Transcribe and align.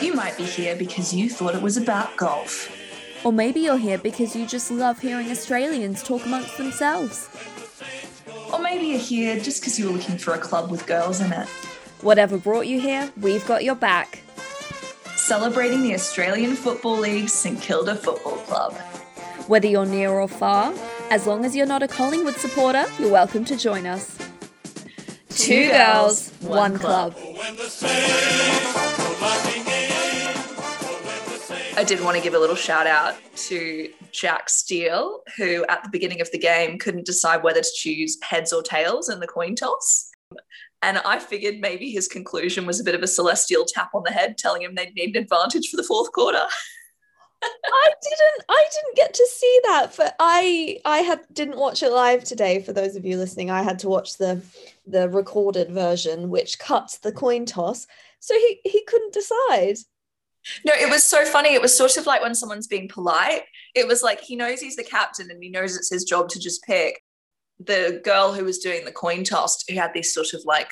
You 0.00 0.14
might 0.14 0.34
be 0.38 0.44
here 0.44 0.74
because 0.74 1.12
you 1.12 1.28
thought 1.28 1.54
it 1.54 1.60
was 1.60 1.76
about 1.76 2.16
golf. 2.16 2.74
Or 3.22 3.32
maybe 3.32 3.60
you're 3.60 3.76
here 3.76 3.98
because 3.98 4.34
you 4.34 4.46
just 4.46 4.70
love 4.70 4.98
hearing 4.98 5.30
Australians 5.30 6.02
talk 6.02 6.24
amongst 6.24 6.56
themselves. 6.56 7.28
Or 8.50 8.58
maybe 8.60 8.86
you're 8.86 8.98
here 8.98 9.38
just 9.38 9.60
because 9.60 9.78
you 9.78 9.86
were 9.86 9.92
looking 9.92 10.16
for 10.16 10.32
a 10.32 10.38
club 10.38 10.70
with 10.70 10.86
girls 10.86 11.20
in 11.20 11.32
it. 11.32 11.46
Whatever 12.00 12.38
brought 12.38 12.66
you 12.66 12.80
here, 12.80 13.12
we've 13.20 13.46
got 13.46 13.62
your 13.62 13.74
back. 13.74 14.22
Celebrating 15.16 15.82
the 15.82 15.92
Australian 15.94 16.56
Football 16.56 16.98
League's 16.98 17.34
St 17.34 17.60
Kilda 17.60 17.94
Football 17.94 18.36
Club. 18.38 18.74
Whether 19.48 19.68
you're 19.68 19.84
near 19.84 20.10
or 20.10 20.28
far, 20.28 20.72
as 21.10 21.26
long 21.26 21.44
as 21.44 21.54
you're 21.54 21.66
not 21.66 21.82
a 21.82 21.88
Collingwood 21.88 22.36
supporter, 22.36 22.86
you're 22.98 23.12
welcome 23.12 23.44
to 23.44 23.56
join 23.56 23.84
us. 23.84 24.19
Two 25.40 25.70
girls, 25.70 26.30
one 26.40 26.78
club. 26.78 27.14
I 31.76 31.84
did 31.86 32.04
want 32.04 32.18
to 32.18 32.22
give 32.22 32.34
a 32.34 32.38
little 32.38 32.54
shout 32.54 32.86
out 32.86 33.14
to 33.36 33.90
Jack 34.12 34.50
Steele, 34.50 35.22
who 35.38 35.64
at 35.70 35.82
the 35.82 35.88
beginning 35.88 36.20
of 36.20 36.30
the 36.30 36.38
game 36.38 36.78
couldn't 36.78 37.06
decide 37.06 37.42
whether 37.42 37.62
to 37.62 37.70
choose 37.74 38.18
heads 38.22 38.52
or 38.52 38.62
tails 38.62 39.08
in 39.08 39.18
the 39.18 39.26
coin 39.26 39.54
toss. 39.54 40.10
And 40.82 40.98
I 40.98 41.18
figured 41.18 41.60
maybe 41.60 41.90
his 41.90 42.06
conclusion 42.06 42.66
was 42.66 42.78
a 42.78 42.84
bit 42.84 42.94
of 42.94 43.02
a 43.02 43.06
celestial 43.06 43.64
tap 43.66 43.94
on 43.94 44.02
the 44.04 44.12
head, 44.12 44.36
telling 44.36 44.60
him 44.60 44.74
they'd 44.74 44.94
need 44.94 45.16
an 45.16 45.22
advantage 45.22 45.70
for 45.70 45.78
the 45.78 45.84
fourth 45.84 46.12
quarter. 46.12 46.42
I 47.42 47.88
didn't 48.02 48.44
I 48.50 48.66
didn't 48.70 48.96
get 48.96 49.14
to 49.14 49.26
see 49.26 49.60
that 49.64 49.94
but 49.96 50.14
I 50.20 50.78
I 50.84 50.98
had 50.98 51.20
didn't 51.32 51.56
watch 51.56 51.82
it 51.82 51.90
live 51.90 52.22
today 52.22 52.60
for 52.60 52.74
those 52.74 52.96
of 52.96 53.06
you 53.06 53.16
listening 53.16 53.50
I 53.50 53.62
had 53.62 53.78
to 53.78 53.88
watch 53.88 54.18
the 54.18 54.42
the 54.90 55.08
recorded 55.08 55.70
version 55.70 56.30
which 56.30 56.58
cuts 56.58 56.98
the 56.98 57.12
mm. 57.12 57.16
coin 57.16 57.44
toss 57.46 57.86
so 58.18 58.34
he 58.34 58.60
he 58.64 58.84
couldn't 58.84 59.12
decide 59.12 59.76
no, 60.64 60.72
it 60.74 60.90
was 60.90 61.04
so 61.04 61.24
funny. 61.24 61.52
It 61.52 61.62
was 61.62 61.76
sort 61.76 61.96
of 61.96 62.06
like 62.06 62.22
when 62.22 62.34
someone's 62.34 62.66
being 62.66 62.88
polite. 62.88 63.42
It 63.74 63.86
was 63.86 64.02
like 64.02 64.20
he 64.20 64.36
knows 64.36 64.60
he's 64.60 64.76
the 64.76 64.84
captain 64.84 65.30
and 65.30 65.42
he 65.42 65.50
knows 65.50 65.76
it's 65.76 65.90
his 65.90 66.04
job 66.04 66.28
to 66.30 66.40
just 66.40 66.62
pick. 66.62 67.02
The 67.58 68.00
girl 68.02 68.32
who 68.32 68.44
was 68.44 68.58
doing 68.58 68.84
the 68.84 68.92
coin 68.92 69.22
toss, 69.22 69.62
who 69.68 69.74
had 69.76 69.92
these 69.92 70.14
sort 70.14 70.32
of 70.32 70.42
like 70.46 70.70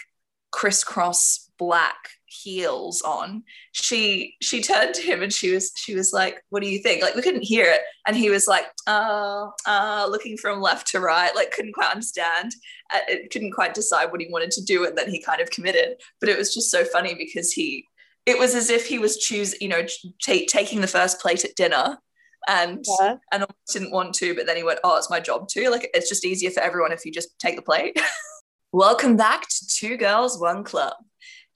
crisscross 0.52 1.47
black 1.58 1.96
heels 2.26 3.02
on, 3.02 3.42
she 3.72 4.36
she 4.40 4.62
turned 4.62 4.94
to 4.94 5.02
him 5.02 5.22
and 5.22 5.32
she 5.32 5.52
was 5.52 5.72
she 5.76 5.94
was 5.94 6.12
like, 6.12 6.42
"What 6.50 6.62
do 6.62 6.68
you 6.68 6.78
think?" 6.78 7.02
Like 7.02 7.14
we 7.14 7.22
couldn't 7.22 7.44
hear 7.44 7.64
it, 7.66 7.80
and 8.06 8.16
he 8.16 8.30
was 8.30 8.46
like, 8.46 8.66
"Uh, 8.86 9.48
uh," 9.66 10.06
looking 10.10 10.36
from 10.36 10.60
left 10.60 10.86
to 10.88 11.00
right, 11.00 11.34
like 11.34 11.52
couldn't 11.52 11.74
quite 11.74 11.90
understand, 11.90 12.52
uh, 12.92 13.00
it 13.08 13.30
couldn't 13.30 13.52
quite 13.52 13.74
decide 13.74 14.10
what 14.10 14.20
he 14.20 14.28
wanted 14.30 14.50
to 14.52 14.64
do, 14.64 14.86
and 14.86 14.96
then 14.96 15.10
he 15.10 15.20
kind 15.22 15.40
of 15.40 15.50
committed. 15.50 15.96
But 16.20 16.28
it 16.28 16.38
was 16.38 16.54
just 16.54 16.70
so 16.70 16.84
funny 16.84 17.14
because 17.14 17.52
he 17.52 17.84
it 18.26 18.38
was 18.38 18.54
as 18.54 18.68
if 18.68 18.86
he 18.86 18.98
was 18.98 19.16
choosing, 19.16 19.58
you 19.60 19.68
know, 19.68 19.86
t- 20.22 20.46
taking 20.46 20.82
the 20.82 20.86
first 20.86 21.18
plate 21.20 21.44
at 21.44 21.56
dinner 21.56 21.98
and 22.46 22.84
yeah. 23.00 23.16
and 23.32 23.46
didn't 23.72 23.90
want 23.90 24.14
to, 24.16 24.34
but 24.34 24.46
then 24.46 24.56
he 24.56 24.62
went, 24.62 24.80
"Oh, 24.84 24.96
it's 24.96 25.10
my 25.10 25.20
job 25.20 25.48
too." 25.48 25.70
Like 25.70 25.88
it's 25.94 26.08
just 26.08 26.24
easier 26.24 26.50
for 26.50 26.60
everyone 26.60 26.92
if 26.92 27.04
you 27.04 27.12
just 27.12 27.38
take 27.38 27.56
the 27.56 27.62
plate. 27.62 27.98
Welcome 28.72 29.16
back 29.16 29.48
to 29.48 29.66
Two 29.66 29.96
Girls 29.96 30.38
One 30.38 30.62
Club. 30.62 30.92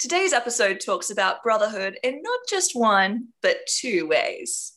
Today's 0.02 0.32
episode 0.32 0.80
talks 0.80 1.12
about 1.12 1.44
brotherhood 1.44 1.96
in 2.02 2.22
not 2.22 2.40
just 2.50 2.74
one, 2.74 3.28
but 3.40 3.58
two 3.68 4.08
ways. 4.08 4.72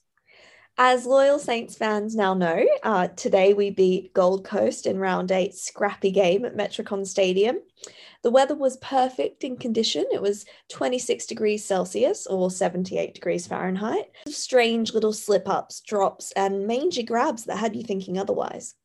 As 0.78 1.08
loyal 1.08 1.40
Saints 1.40 1.76
fans 1.76 2.16
now 2.16 2.36
know, 2.36 2.64
uh, 2.84 3.08
today 3.08 3.56
we 3.56 3.72
beat 3.72 4.14
Gold 4.14 4.46
Coast 4.46 4.86
in 4.86 5.00
round 5.00 5.32
eight 5.32 5.56
scrappy 5.56 6.12
game 6.12 6.46
at 6.46 6.56
Metricon 6.56 7.08
Stadium. 7.08 7.58
The 8.22 8.30
weather 8.30 8.54
was 8.54 8.78
perfect 8.78 9.44
in 9.44 9.58
condition. 9.58 10.06
It 10.14 10.22
was 10.22 10.46
26 10.70 11.26
degrees 11.26 11.66
Celsius 11.66 12.28
or 12.28 12.52
78 12.52 13.16
degrees 13.16 13.48
Fahrenheit. 13.48 14.12
Strange 14.28 14.94
little 14.94 15.12
slip 15.12 15.50
ups, 15.50 15.82
drops, 15.82 16.34
and 16.34 16.68
mangy 16.68 17.02
grabs 17.02 17.46
that 17.46 17.58
had 17.58 17.76
you 17.76 17.82
thinking 17.82 18.20
otherwise. 18.20 18.76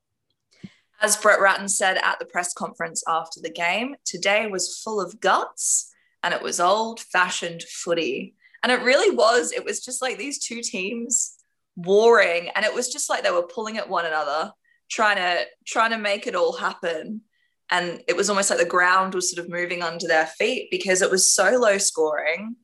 As 1.02 1.18
Brett 1.18 1.42
Ratten 1.42 1.68
said 1.68 1.98
at 2.02 2.18
the 2.18 2.24
press 2.24 2.54
conference 2.54 3.04
after 3.06 3.40
the 3.42 3.52
game, 3.52 3.96
today 4.06 4.46
was 4.46 4.80
full 4.82 5.02
of 5.02 5.20
guts 5.20 5.89
and 6.22 6.34
it 6.34 6.42
was 6.42 6.60
old 6.60 7.00
fashioned 7.00 7.62
footy. 7.62 8.34
And 8.62 8.70
it 8.70 8.82
really 8.82 9.14
was. 9.14 9.52
It 9.52 9.64
was 9.64 9.80
just 9.80 10.02
like 10.02 10.18
these 10.18 10.38
two 10.38 10.60
teams 10.60 11.36
warring 11.76 12.50
and 12.54 12.64
it 12.64 12.74
was 12.74 12.92
just 12.92 13.08
like 13.08 13.22
they 13.22 13.30
were 13.30 13.42
pulling 13.42 13.78
at 13.78 13.88
one 13.88 14.04
another 14.04 14.52
trying 14.90 15.16
to 15.16 15.44
trying 15.66 15.90
to 15.90 15.96
make 15.96 16.26
it 16.26 16.34
all 16.34 16.52
happen 16.52 17.22
and 17.70 18.02
it 18.08 18.16
was 18.16 18.28
almost 18.28 18.50
like 18.50 18.58
the 18.58 18.64
ground 18.64 19.14
was 19.14 19.30
sort 19.30 19.44
of 19.44 19.50
moving 19.50 19.82
under 19.82 20.06
their 20.06 20.26
feet 20.26 20.68
because 20.70 21.02
it 21.02 21.10
was 21.10 21.30
so 21.30 21.56
low 21.56 21.78
scoring. 21.78 22.56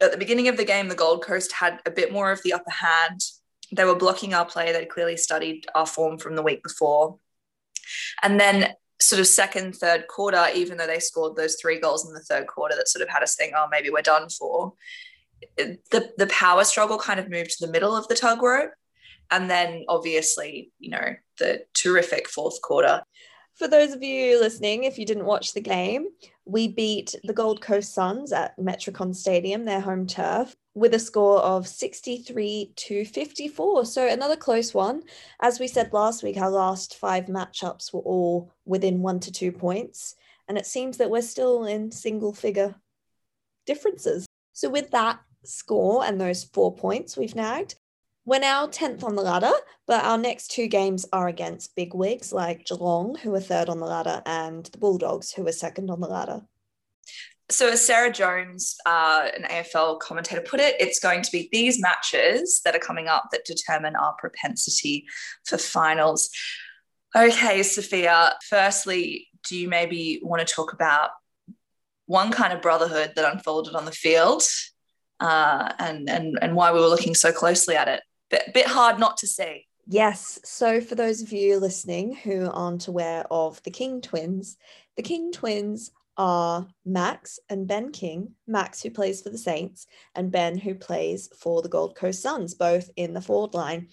At 0.00 0.12
the 0.12 0.18
beginning 0.18 0.48
of 0.48 0.56
the 0.56 0.64
game, 0.64 0.88
the 0.88 0.94
Gold 0.94 1.24
Coast 1.24 1.52
had 1.52 1.80
a 1.84 1.90
bit 1.90 2.12
more 2.12 2.30
of 2.30 2.40
the 2.42 2.52
upper 2.52 2.70
hand. 2.70 3.20
They 3.72 3.84
were 3.84 3.96
blocking 3.96 4.34
our 4.34 4.44
play. 4.44 4.72
They'd 4.72 4.88
clearly 4.88 5.16
studied 5.16 5.66
our 5.74 5.86
form 5.86 6.18
from 6.18 6.36
the 6.36 6.42
week 6.42 6.62
before. 6.62 7.18
And 8.22 8.38
then, 8.38 8.72
sort 9.02 9.20
of 9.20 9.26
second, 9.26 9.74
third 9.76 10.06
quarter, 10.08 10.46
even 10.54 10.78
though 10.78 10.86
they 10.86 10.98
scored 10.98 11.36
those 11.36 11.56
three 11.60 11.78
goals 11.78 12.06
in 12.06 12.14
the 12.14 12.20
third 12.20 12.46
quarter 12.46 12.74
that 12.76 12.88
sort 12.88 13.02
of 13.02 13.08
had 13.08 13.22
us 13.22 13.34
think, 13.34 13.52
oh, 13.56 13.66
maybe 13.70 13.90
we're 13.90 14.02
done 14.02 14.28
for, 14.28 14.74
the, 15.56 16.12
the 16.18 16.26
power 16.28 16.64
struggle 16.64 16.98
kind 16.98 17.18
of 17.18 17.28
moved 17.28 17.50
to 17.50 17.66
the 17.66 17.72
middle 17.72 17.96
of 17.96 18.06
the 18.08 18.14
tug 18.14 18.42
rope. 18.42 18.70
And 19.30 19.50
then, 19.50 19.84
obviously, 19.88 20.72
you 20.78 20.90
know, 20.90 21.14
the 21.38 21.64
terrific 21.74 22.28
fourth 22.28 22.60
quarter. 22.60 23.02
For 23.54 23.66
those 23.66 23.92
of 23.92 24.02
you 24.02 24.38
listening, 24.38 24.84
if 24.84 24.98
you 24.98 25.06
didn't 25.06 25.24
watch 25.24 25.52
the 25.52 25.60
game, 25.60 26.08
we 26.44 26.68
beat 26.68 27.14
the 27.24 27.32
Gold 27.32 27.60
Coast 27.60 27.94
Suns 27.94 28.32
at 28.32 28.58
Metricon 28.58 29.14
Stadium, 29.14 29.64
their 29.64 29.80
home 29.80 30.06
turf, 30.06 30.54
with 30.74 30.94
a 30.94 30.98
score 30.98 31.40
of 31.40 31.68
63 31.68 32.72
to 32.76 33.04
54. 33.04 33.84
So 33.84 34.08
another 34.08 34.36
close 34.36 34.72
one. 34.72 35.02
As 35.40 35.60
we 35.60 35.68
said 35.68 35.92
last 35.92 36.22
week, 36.22 36.38
our 36.38 36.50
last 36.50 36.96
five 36.96 37.26
matchups 37.26 37.92
were 37.92 38.00
all 38.00 38.52
within 38.64 39.02
one 39.02 39.20
to 39.20 39.32
two 39.32 39.52
points. 39.52 40.14
And 40.48 40.56
it 40.56 40.66
seems 40.66 40.96
that 40.96 41.10
we're 41.10 41.22
still 41.22 41.64
in 41.64 41.90
single 41.90 42.32
figure 42.32 42.74
differences. 43.66 44.26
So 44.52 44.68
with 44.68 44.90
that 44.90 45.20
score 45.44 46.04
and 46.04 46.20
those 46.20 46.44
four 46.44 46.74
points 46.74 47.16
we've 47.16 47.34
nagged, 47.34 47.76
we're 48.24 48.38
now 48.38 48.68
10th 48.68 49.02
on 49.02 49.16
the 49.16 49.22
ladder, 49.22 49.52
but 49.86 50.04
our 50.04 50.16
next 50.16 50.52
two 50.52 50.68
games 50.68 51.04
are 51.12 51.26
against 51.26 51.74
big 51.74 51.92
wigs 51.92 52.32
like 52.32 52.66
Geelong, 52.66 53.16
who 53.16 53.34
are 53.34 53.40
third 53.40 53.68
on 53.68 53.80
the 53.80 53.86
ladder, 53.86 54.22
and 54.26 54.64
the 54.66 54.78
Bulldogs, 54.78 55.32
who 55.32 55.44
are 55.48 55.52
second 55.52 55.90
on 55.90 56.00
the 56.00 56.06
ladder. 56.06 56.42
So, 57.50 57.68
as 57.70 57.84
Sarah 57.84 58.12
Jones, 58.12 58.76
uh, 58.86 59.28
an 59.36 59.44
AFL 59.44 59.98
commentator, 60.00 60.40
put 60.40 60.60
it, 60.60 60.76
it's 60.80 61.00
going 61.00 61.22
to 61.22 61.30
be 61.30 61.48
these 61.52 61.80
matches 61.80 62.62
that 62.64 62.74
are 62.74 62.80
coming 62.80 63.08
up 63.08 63.28
that 63.32 63.44
determine 63.44 63.96
our 63.96 64.14
propensity 64.18 65.04
for 65.44 65.58
finals. 65.58 66.30
Okay, 67.14 67.62
Sophia, 67.62 68.34
firstly, 68.48 69.28
do 69.48 69.56
you 69.58 69.68
maybe 69.68 70.20
want 70.22 70.46
to 70.46 70.54
talk 70.54 70.72
about 70.72 71.10
one 72.06 72.30
kind 72.30 72.52
of 72.52 72.62
brotherhood 72.62 73.12
that 73.16 73.30
unfolded 73.30 73.74
on 73.74 73.84
the 73.84 73.92
field 73.92 74.42
uh, 75.20 75.72
and, 75.78 76.08
and, 76.08 76.38
and 76.40 76.54
why 76.54 76.72
we 76.72 76.80
were 76.80 76.86
looking 76.86 77.14
so 77.14 77.32
closely 77.32 77.76
at 77.76 77.88
it? 77.88 78.00
bit, 78.32 78.52
bit 78.52 78.66
hard 78.66 78.98
not 78.98 79.16
to 79.18 79.28
see. 79.28 79.66
Yes. 79.86 80.40
So, 80.44 80.80
for 80.80 80.96
those 80.96 81.22
of 81.22 81.32
you 81.32 81.58
listening 81.58 82.16
who 82.16 82.50
aren't 82.50 82.88
aware 82.88 83.24
of 83.30 83.62
the 83.62 83.70
King 83.70 84.00
twins, 84.00 84.56
the 84.96 85.02
King 85.02 85.30
twins 85.30 85.92
are 86.22 86.68
Max 86.84 87.40
and 87.50 87.66
Ben 87.66 87.90
King. 87.90 88.36
Max, 88.46 88.80
who 88.80 88.92
plays 88.92 89.20
for 89.20 89.30
the 89.30 89.36
Saints, 89.36 89.88
and 90.14 90.30
Ben, 90.30 90.56
who 90.56 90.76
plays 90.76 91.28
for 91.36 91.62
the 91.62 91.68
Gold 91.68 91.96
Coast 91.96 92.22
Suns, 92.22 92.54
both 92.54 92.88
in 92.94 93.12
the 93.12 93.20
forward 93.20 93.54
line. 93.54 93.88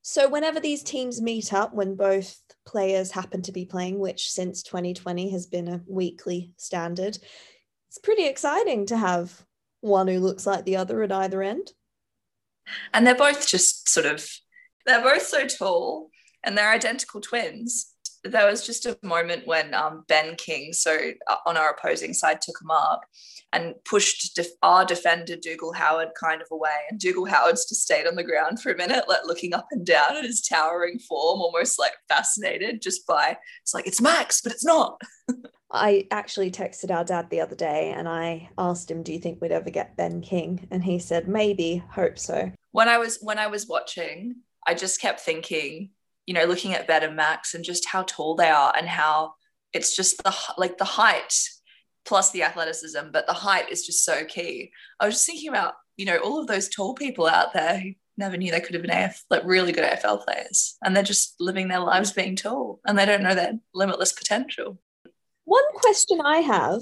So, 0.00 0.28
whenever 0.28 0.60
these 0.60 0.84
teams 0.84 1.20
meet 1.20 1.52
up, 1.52 1.74
when 1.74 1.96
both 1.96 2.40
players 2.64 3.10
happen 3.10 3.42
to 3.42 3.52
be 3.52 3.64
playing, 3.64 3.98
which 3.98 4.30
since 4.30 4.62
2020 4.62 5.30
has 5.30 5.46
been 5.46 5.66
a 5.66 5.80
weekly 5.88 6.52
standard, 6.58 7.18
it's 7.88 7.98
pretty 7.98 8.28
exciting 8.28 8.86
to 8.86 8.96
have 8.96 9.44
one 9.80 10.06
who 10.06 10.20
looks 10.20 10.46
like 10.46 10.64
the 10.64 10.76
other 10.76 11.02
at 11.02 11.10
either 11.10 11.42
end. 11.42 11.72
And 12.92 13.04
they're 13.04 13.16
both 13.16 13.48
just 13.48 13.88
sort 13.88 14.06
of, 14.06 14.24
they're 14.86 15.02
both 15.02 15.22
so 15.22 15.48
tall 15.48 16.10
and 16.44 16.56
they're 16.56 16.70
identical 16.70 17.20
twins. 17.20 17.93
There 18.24 18.50
was 18.50 18.66
just 18.66 18.86
a 18.86 18.98
moment 19.02 19.46
when 19.46 19.74
um, 19.74 20.04
Ben 20.08 20.34
King, 20.36 20.72
so 20.72 20.96
uh, 21.28 21.36
on 21.46 21.56
our 21.56 21.70
opposing 21.70 22.14
side, 22.14 22.40
took 22.40 22.60
a 22.62 22.64
mark 22.64 23.02
and 23.52 23.74
pushed 23.84 24.34
def- 24.34 24.48
our 24.62 24.84
defender 24.84 25.36
Dougal 25.36 25.72
Howard 25.72 26.08
kind 26.18 26.42
of 26.42 26.48
away. 26.50 26.74
And 26.90 26.98
Dougal 26.98 27.24
Howard's 27.24 27.68
just 27.68 27.82
stayed 27.82 28.06
on 28.06 28.16
the 28.16 28.24
ground 28.24 28.60
for 28.60 28.72
a 28.72 28.76
minute, 28.76 29.04
like 29.08 29.24
looking 29.24 29.54
up 29.54 29.66
and 29.70 29.86
down 29.86 30.16
at 30.16 30.24
his 30.24 30.40
towering 30.40 30.98
form, 30.98 31.40
almost 31.40 31.78
like 31.78 31.92
fascinated 32.08 32.82
just 32.82 33.06
by 33.06 33.36
it's 33.62 33.72
like 33.72 33.86
it's 33.86 34.00
Max, 34.00 34.40
but 34.40 34.52
it's 34.52 34.64
not. 34.64 35.00
I 35.70 36.06
actually 36.10 36.50
texted 36.50 36.94
our 36.94 37.04
dad 37.04 37.30
the 37.30 37.40
other 37.40 37.56
day 37.56 37.92
and 37.96 38.08
I 38.08 38.48
asked 38.58 38.90
him, 38.90 39.02
"Do 39.02 39.12
you 39.12 39.18
think 39.18 39.40
we'd 39.40 39.52
ever 39.52 39.70
get 39.70 39.96
Ben 39.96 40.20
King?" 40.20 40.66
And 40.70 40.84
he 40.84 40.98
said, 40.98 41.28
"Maybe, 41.28 41.82
hope 41.90 42.18
so." 42.18 42.50
When 42.72 42.88
I 42.88 42.98
was 42.98 43.18
when 43.20 43.38
I 43.38 43.46
was 43.48 43.66
watching, 43.66 44.36
I 44.66 44.74
just 44.74 45.00
kept 45.00 45.20
thinking, 45.20 45.90
you 46.26 46.34
know, 46.34 46.44
looking 46.44 46.74
at 46.74 46.88
and 46.88 47.16
Max 47.16 47.54
and 47.54 47.64
just 47.64 47.86
how 47.86 48.02
tall 48.02 48.34
they 48.34 48.48
are 48.48 48.72
and 48.76 48.88
how 48.88 49.34
it's 49.72 49.96
just 49.96 50.22
the 50.22 50.34
like 50.56 50.78
the 50.78 50.84
height 50.84 51.34
plus 52.04 52.30
the 52.30 52.42
athleticism, 52.42 53.10
but 53.12 53.26
the 53.26 53.32
height 53.32 53.70
is 53.70 53.86
just 53.86 54.04
so 54.04 54.24
key. 54.24 54.70
I 55.00 55.06
was 55.06 55.14
just 55.14 55.26
thinking 55.26 55.48
about, 55.48 55.74
you 55.96 56.04
know, 56.04 56.18
all 56.18 56.40
of 56.40 56.46
those 56.46 56.68
tall 56.68 56.94
people 56.94 57.26
out 57.26 57.52
there 57.54 57.78
who 57.78 57.92
never 58.16 58.36
knew 58.36 58.50
they 58.52 58.60
could 58.60 58.74
have 58.74 58.82
been 58.82 58.90
AF, 58.90 59.24
like 59.30 59.42
really 59.44 59.72
good 59.72 59.84
AFL 59.84 60.24
players, 60.24 60.76
and 60.84 60.94
they're 60.94 61.02
just 61.02 61.34
living 61.40 61.68
their 61.68 61.80
lives 61.80 62.12
being 62.12 62.36
tall, 62.36 62.80
and 62.86 62.98
they 62.98 63.06
don't 63.06 63.22
know 63.22 63.34
their 63.34 63.54
limitless 63.74 64.12
potential. 64.12 64.78
One 65.44 65.64
question 65.74 66.20
I 66.20 66.38
have 66.38 66.80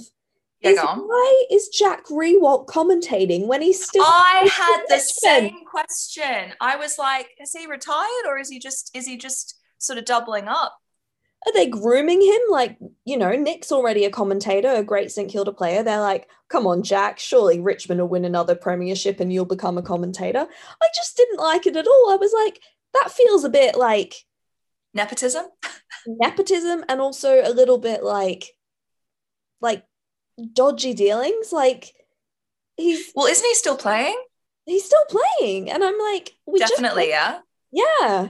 Yeah, 0.62 0.70
is 0.70 0.78
why 0.78 1.44
is 1.50 1.68
Jack 1.68 2.06
Riewoldt 2.06 2.66
commentating 2.66 3.46
when 3.46 3.62
he's 3.62 3.84
still 3.84 4.04
I 4.04 4.48
had 4.50 4.84
the 4.88 5.00
same 5.00 5.64
question. 5.64 6.52
I 6.60 6.76
was 6.76 6.98
like, 6.98 7.28
is 7.40 7.52
he 7.52 7.66
retired 7.66 8.26
or 8.26 8.38
is 8.38 8.48
he 8.48 8.58
just 8.58 8.90
is 8.94 9.06
he 9.06 9.16
just 9.16 9.60
sort 9.78 9.98
of 9.98 10.04
doubling 10.04 10.48
up? 10.48 10.76
Are 11.44 11.52
they 11.52 11.66
grooming 11.66 12.22
him? 12.22 12.40
Like, 12.50 12.78
you 13.04 13.16
know, 13.16 13.32
Nick's 13.32 13.72
already 13.72 14.04
a 14.04 14.10
commentator, 14.10 14.68
a 14.68 14.84
great 14.84 15.10
St 15.10 15.28
Kilda 15.28 15.52
player. 15.52 15.82
They're 15.82 16.00
like, 16.00 16.28
come 16.48 16.68
on, 16.68 16.84
Jack, 16.84 17.18
surely 17.18 17.58
Richmond 17.58 18.00
will 18.00 18.08
win 18.08 18.24
another 18.24 18.54
premiership 18.54 19.18
and 19.18 19.32
you'll 19.32 19.44
become 19.44 19.76
a 19.76 19.82
commentator. 19.82 20.46
I 20.80 20.86
just 20.94 21.16
didn't 21.16 21.40
like 21.40 21.66
it 21.66 21.76
at 21.76 21.88
all. 21.88 22.12
I 22.12 22.16
was 22.16 22.32
like, 22.32 22.60
that 22.94 23.10
feels 23.10 23.42
a 23.42 23.48
bit 23.48 23.74
like 23.74 24.14
Nepotism? 24.94 25.46
nepotism 26.06 26.84
and 26.88 27.00
also 27.00 27.40
a 27.42 27.52
little 27.52 27.78
bit 27.78 28.02
like 28.02 28.50
like 29.60 29.84
dodgy 30.52 30.94
dealings. 30.94 31.52
Like 31.52 31.92
he's 32.76 33.12
Well, 33.14 33.26
isn't 33.26 33.46
he 33.46 33.54
still 33.54 33.76
playing? 33.76 34.16
he's 34.66 34.84
still 34.84 35.04
playing. 35.08 35.70
And 35.70 35.82
I'm 35.82 35.98
like, 35.98 36.32
we 36.46 36.58
just- 36.60 36.72
Definitely, 36.74 37.08
yeah. 37.08 37.40
yeah. 37.72 38.28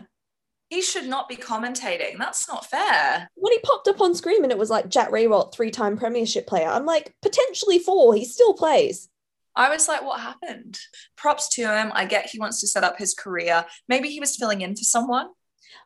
He 0.71 0.81
should 0.81 1.07
not 1.07 1.29
be 1.29 1.37
commentating. 1.37 2.17
That's 2.17 2.49
not 2.49 2.65
fair. 2.65 3.29
when 3.35 3.53
he 3.53 3.59
popped 3.59 3.87
up 3.89 4.01
on 4.01 4.15
screen 4.15 4.43
and 4.43 4.51
it 4.51 4.57
was 4.57 4.71
like 4.71 4.89
Jack 4.89 5.11
Riewoldt, 5.11 5.53
three-time 5.53 5.99
premiership 5.99 6.47
player, 6.47 6.69
I'm 6.69 6.87
like, 6.87 7.15
potentially 7.21 7.79
four, 7.79 8.15
he 8.15 8.25
still 8.25 8.55
plays. 8.55 9.11
I 9.55 9.69
was 9.69 9.87
like, 9.87 10.03
what 10.03 10.21
happened? 10.21 10.79
Props 11.15 11.51
to 11.57 11.67
him. 11.67 11.93
I 11.95 12.07
get 12.07 12.31
he 12.31 12.39
wants 12.39 12.63
to 12.63 12.67
set 12.67 12.85
up 12.85 12.97
his 12.97 13.13
career. 13.13 13.67
Maybe 13.87 14.09
he 14.09 14.19
was 14.19 14.35
filling 14.35 14.63
in 14.63 14.75
for 14.75 14.85
someone. 14.85 15.29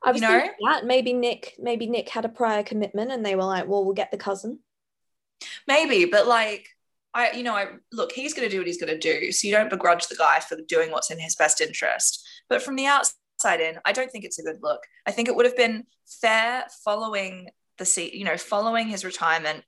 I 0.04 0.12
was 0.12 0.20
You 0.22 0.28
know? 0.28 0.46
that 0.68 0.86
maybe 0.86 1.12
Nick, 1.12 1.54
maybe 1.58 1.88
Nick 1.88 2.08
had 2.08 2.24
a 2.24 2.28
prior 2.28 2.62
commitment 2.62 3.10
and 3.10 3.26
they 3.26 3.34
were 3.34 3.42
like, 3.42 3.66
well, 3.66 3.84
we'll 3.84 3.94
get 3.94 4.12
the 4.12 4.16
cousin. 4.18 4.60
Maybe, 5.66 6.04
but 6.04 6.26
like, 6.26 6.68
I, 7.14 7.32
you 7.32 7.42
know, 7.42 7.54
I 7.54 7.68
look, 7.92 8.12
he's 8.12 8.34
going 8.34 8.48
to 8.48 8.52
do 8.52 8.58
what 8.58 8.66
he's 8.66 8.80
going 8.80 8.92
to 8.92 8.98
do. 8.98 9.32
So 9.32 9.48
you 9.48 9.54
don't 9.54 9.70
begrudge 9.70 10.06
the 10.08 10.16
guy 10.16 10.40
for 10.40 10.56
doing 10.68 10.90
what's 10.90 11.10
in 11.10 11.18
his 11.18 11.34
best 11.34 11.60
interest. 11.60 12.26
But 12.48 12.62
from 12.62 12.76
the 12.76 12.86
outside 12.86 13.60
in, 13.60 13.78
I 13.84 13.92
don't 13.92 14.10
think 14.10 14.24
it's 14.24 14.38
a 14.38 14.42
good 14.42 14.58
look. 14.62 14.80
I 15.06 15.12
think 15.12 15.28
it 15.28 15.34
would 15.34 15.46
have 15.46 15.56
been 15.56 15.84
fair 16.06 16.64
following 16.84 17.48
the 17.78 17.84
seat, 17.84 18.14
you 18.14 18.24
know, 18.24 18.36
following 18.36 18.88
his 18.88 19.04
retirement. 19.04 19.64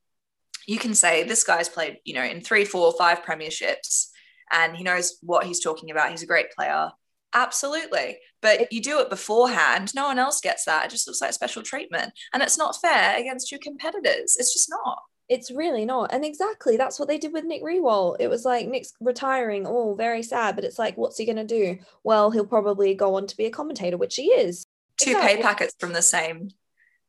You 0.67 0.79
can 0.79 0.95
say 0.95 1.25
this 1.25 1.45
guy's 1.45 1.69
played, 1.69 1.99
you 2.05 2.15
know, 2.15 2.25
in 2.25 2.43
three, 2.43 2.65
four, 2.65 2.93
five 2.99 3.23
premierships 3.23 4.09
and 4.51 4.77
he 4.77 4.85
knows 4.85 5.19
what 5.23 5.45
he's 5.45 5.61
talking 5.61 5.91
about. 5.91 6.11
He's 6.11 6.23
a 6.23 6.27
great 6.27 6.51
player. 6.53 6.91
Absolutely. 7.35 8.19
But 8.41 8.73
you 8.73 8.81
do 8.81 9.01
it 9.01 9.11
beforehand. 9.11 9.95
No 9.95 10.07
one 10.07 10.19
else 10.19 10.41
gets 10.41 10.65
that. 10.65 10.87
It 10.87 10.91
just 10.91 11.07
looks 11.07 11.21
like 11.21 11.33
special 11.33 11.63
treatment. 11.63 12.13
And 12.33 12.43
it's 12.43 12.59
not 12.59 12.81
fair 12.81 13.19
against 13.19 13.51
your 13.51 13.61
competitors. 13.63 14.37
It's 14.39 14.53
just 14.53 14.71
not. 14.71 15.03
It's 15.29 15.51
really 15.51 15.85
not. 15.85 16.13
And 16.13 16.25
exactly, 16.25 16.77
that's 16.77 16.99
what 16.99 17.09
they 17.09 17.19
did 17.19 17.33
with 17.33 17.45
Nick 17.45 17.63
Riewoldt. 17.63 18.17
It 18.19 18.29
was 18.29 18.45
like 18.45 18.67
Nick's 18.67 18.95
retiring. 19.01 19.67
Oh, 19.67 19.95
very 19.95 20.23
sad. 20.23 20.55
But 20.55 20.65
it's 20.65 20.79
like, 20.79 20.97
what's 20.97 21.19
he 21.19 21.27
going 21.27 21.37
to 21.37 21.45
do? 21.45 21.79
Well, 22.03 22.31
he'll 22.31 22.47
probably 22.47 22.95
go 22.95 23.15
on 23.17 23.27
to 23.27 23.37
be 23.37 23.45
a 23.47 23.51
commentator, 23.51 23.99
which 23.99 24.17
he 24.17 24.27
is. 24.27 24.65
two 25.01 25.11
Exactly. 25.11 25.37
pay 25.37 25.43
packets 25.43 25.75
from 25.79 25.93
the 25.93 26.03
same 26.03 26.51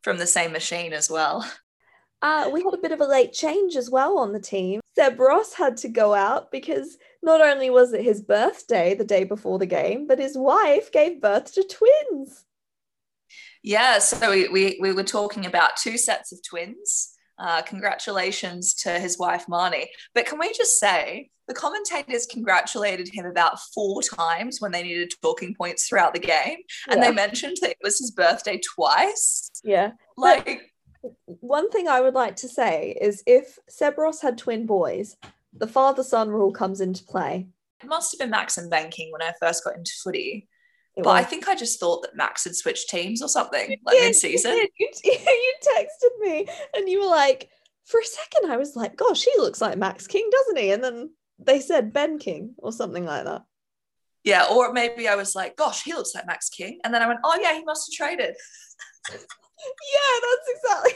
from 0.04 0.18
the 0.18 0.27
same 0.27 0.51
machine 0.51 0.94
as 0.94 1.10
well. 1.10 1.50
Uh, 2.21 2.50
we 2.51 2.62
had 2.62 2.74
a 2.74 2.77
bit 2.77 2.92
of 2.92 3.00
a 3.00 3.07
late 3.07 3.31
change 3.31 3.77
as 3.77 3.89
well 3.89 4.18
on 4.18 4.33
the 4.33 4.42
team. 4.42 4.81
Seb 4.94 5.18
Ross 5.18 5.54
had 5.54 5.77
to 5.77 5.88
go 5.88 6.13
out 6.13 6.51
because 6.51 6.98
not 7.24 7.39
only 7.39 7.69
was 7.69 7.94
it 7.94 8.04
his 8.04 8.21
birthday 8.21 8.94
the 8.94 9.06
day 9.06 9.24
before 9.24 9.57
the 9.57 9.66
game, 9.66 10.06
but 10.06 10.19
his 10.19 10.38
wife 10.38 10.92
gave 10.92 11.21
birth 11.21 11.54
to 11.54 11.63
twins. 11.63 12.44
Yeah, 13.63 14.00
so 14.00 14.31
we, 14.31 14.50
we, 14.50 14.77
we 14.81 14.92
were 14.92 15.04
talking 15.04 15.45
about 15.45 15.77
two 15.77 15.98
sets 15.98 16.33
of 16.33 16.44
twins. 16.44 17.13
Uh, 17.40 17.62
congratulations 17.62 18.74
to 18.74 19.00
his 19.00 19.18
wife 19.18 19.46
Marnie. 19.48 19.88
But 20.14 20.26
can 20.26 20.40
we 20.40 20.52
just 20.54 20.78
say 20.80 21.30
the 21.48 21.54
commentators 21.54 22.26
congratulated 22.28 23.10
him 23.12 23.26
about 23.26 23.60
four 23.74 24.02
times 24.04 24.60
when 24.62 24.72
they 24.72 24.84
needed 24.84 25.14
talking 25.22 25.56
points 25.56 25.88
throughout 25.88 26.14
the 26.14 26.20
game, 26.20 26.58
and 26.90 27.00
Yeah. 27.00 27.08
they 27.10 27.12
mentioned 27.16 27.58
that 27.62 27.72
it 27.72 27.78
was 27.82 27.98
his 27.98 28.12
birthday 28.12 28.60
twice. 28.76 29.50
Yeah. 29.64 29.92
Like, 30.18 30.74
One 31.26 31.72
thing 31.72 31.88
I 31.88 32.02
would 32.02 32.14
like 32.14 32.36
to 32.38 32.50
say 32.50 32.98
is 33.00 33.24
if 33.26 33.58
Seb 33.70 33.98
Ross 33.98 34.22
had 34.22 34.38
twin 34.38 34.66
boys, 34.66 35.16
the 35.54 35.66
father 35.68 36.04
son 36.04 36.30
rule 36.30 36.52
comes 36.52 36.82
into 36.82 37.06
play. 37.06 37.48
it 37.82 37.88
must 37.88 38.12
have 38.12 38.20
been 38.20 38.30
Max 38.30 38.58
and 38.58 38.70
Ben 38.70 38.92
King 38.92 39.10
when 39.14 39.22
I 39.22 39.32
first 39.40 39.64
got 39.64 39.78
into 39.78 39.94
footy. 40.04 40.50
It 41.00 41.04
But 41.04 41.12
I 41.12 41.24
think 41.24 41.48
I 41.48 41.56
just 41.56 41.80
thought 41.80 42.01
that 42.04 42.16
Max 42.16 42.44
had 42.44 42.56
switched 42.56 42.90
teams 42.90 43.22
or 43.22 43.28
something 43.30 43.78
like 43.86 43.96
Yeah, 43.96 44.01
you 44.01 44.07
mid-season. 44.07 44.51
did. 44.51 44.69
You, 44.78 44.90
you 45.04 45.54
texted 45.75 46.19
me 46.19 46.48
and 46.75 46.88
you 46.90 47.00
were 47.01 47.07
like, 47.07 47.50
for 47.86 48.00
a 48.00 48.06
second, 48.06 48.51
I 48.51 48.57
was 48.57 48.75
like, 48.75 48.96
gosh, 48.96 49.24
he 49.24 49.31
looks 49.38 49.62
like 49.62 49.78
Max 49.78 50.06
King, 50.07 50.30
doesn't 50.31 50.57
he? 50.57 50.72
And 50.72 50.84
then 50.84 51.10
they 51.40 51.60
said 51.60 51.92
Ben 51.94 52.19
King 52.19 52.54
or 52.57 52.72
something 52.72 53.06
like 53.06 53.25
that. 53.25 53.44
Yeah, 54.24 54.46
or 54.51 54.74
maybe 54.74 55.07
I 55.07 55.16
was 55.16 55.34
like, 55.36 55.56
gosh, 55.56 55.84
he 55.84 55.94
looks 55.94 56.13
like 56.13 56.28
Max 56.28 56.50
King. 56.50 56.80
And 56.84 56.94
then 56.94 57.02
I 57.02 57.07
went, 57.07 57.22
oh, 57.24 57.40
yeah, 57.42 57.54
he 57.54 57.63
must 57.63 57.92
have 57.92 58.07
traded. 58.07 58.36
Yeah, 59.94 60.19
that's 60.24 60.50
exactly. 60.56 60.94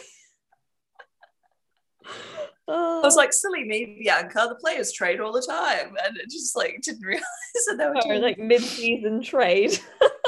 I 2.68 3.02
was 3.04 3.16
oh. 3.16 3.20
like, 3.20 3.34
silly 3.34 3.66
me, 3.66 3.98
Bianca, 4.02 4.48
the 4.48 4.56
players 4.56 4.92
trade 4.92 5.20
all 5.20 5.34
the 5.34 5.42
time. 5.42 5.96
And 6.06 6.18
it 6.18 6.30
just 6.30 6.56
like 6.56 6.80
didn't 6.84 7.06
realize 7.06 7.24
that 7.68 7.78
they 7.78 7.86
were 7.86 7.98
Oh, 7.98 8.02
doing 8.02 8.22
like 8.22 8.40
mid-season 8.40 9.22
trade. 9.22 9.78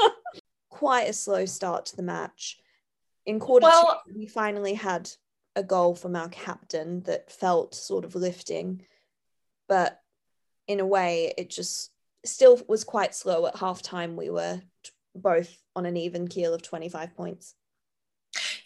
Quite 0.68 1.08
a 1.08 1.12
slow 1.12 1.46
start 1.46 1.86
to 1.86 1.96
the 1.96 2.02
match. 2.02 2.58
In 3.24 3.40
quarter 3.40 3.66
Well- 3.66 4.02
two, 4.06 4.14
we 4.18 4.26
finally 4.26 4.74
had 4.74 5.10
a 5.54 5.62
goal 5.62 5.94
from 5.94 6.14
our 6.14 6.28
captain 6.28 7.02
that 7.04 7.30
felt 7.30 7.74
sort 7.74 8.04
of 8.04 8.14
lifting, 8.14 8.82
but 9.68 10.00
in 10.68 10.80
a 10.80 10.86
way, 10.86 11.32
it 11.38 11.48
just 11.48 11.90
still 12.26 12.60
was 12.68 12.84
quite 12.84 13.14
slow. 13.14 13.46
At 13.46 13.54
halftime, 13.54 14.16
we 14.16 14.28
were 14.28 14.60
both 15.14 15.56
on 15.74 15.86
an 15.86 15.96
even 15.96 16.28
keel 16.28 16.52
of 16.52 16.60
25 16.60 17.16
points. 17.16 17.54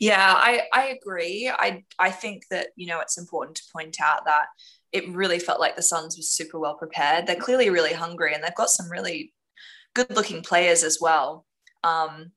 Yeah, 0.01 0.35
I, 0.37 0.63
I 0.73 0.89
agree. 0.89 1.53
I 1.55 1.85
I 1.99 2.11
think 2.11 2.45
that, 2.51 2.69
you 2.77 2.89
know, 2.89 3.01
it's 3.01 3.19
important 3.19 3.59
to 3.59 3.65
point 3.73 3.99
out 4.03 4.27
that 4.27 4.47
it 4.93 5.09
really 5.11 5.39
felt 5.39 5.61
like 5.61 5.77
the 5.77 5.83
Suns 5.83 6.17
were 6.19 6.23
super 6.25 6.59
well 6.59 6.77
prepared. 6.77 7.27
They're 7.27 7.37
clearly 7.37 7.71
really 7.71 7.93
hungry 7.95 8.35
and 8.35 8.45
they've 8.45 8.55
got 8.57 8.71
some 8.71 8.91
really 8.91 9.35
good 9.95 10.11
looking 10.17 10.43
players 10.43 10.85
as 10.85 10.99
well. 11.01 11.47
Um, 11.85 12.33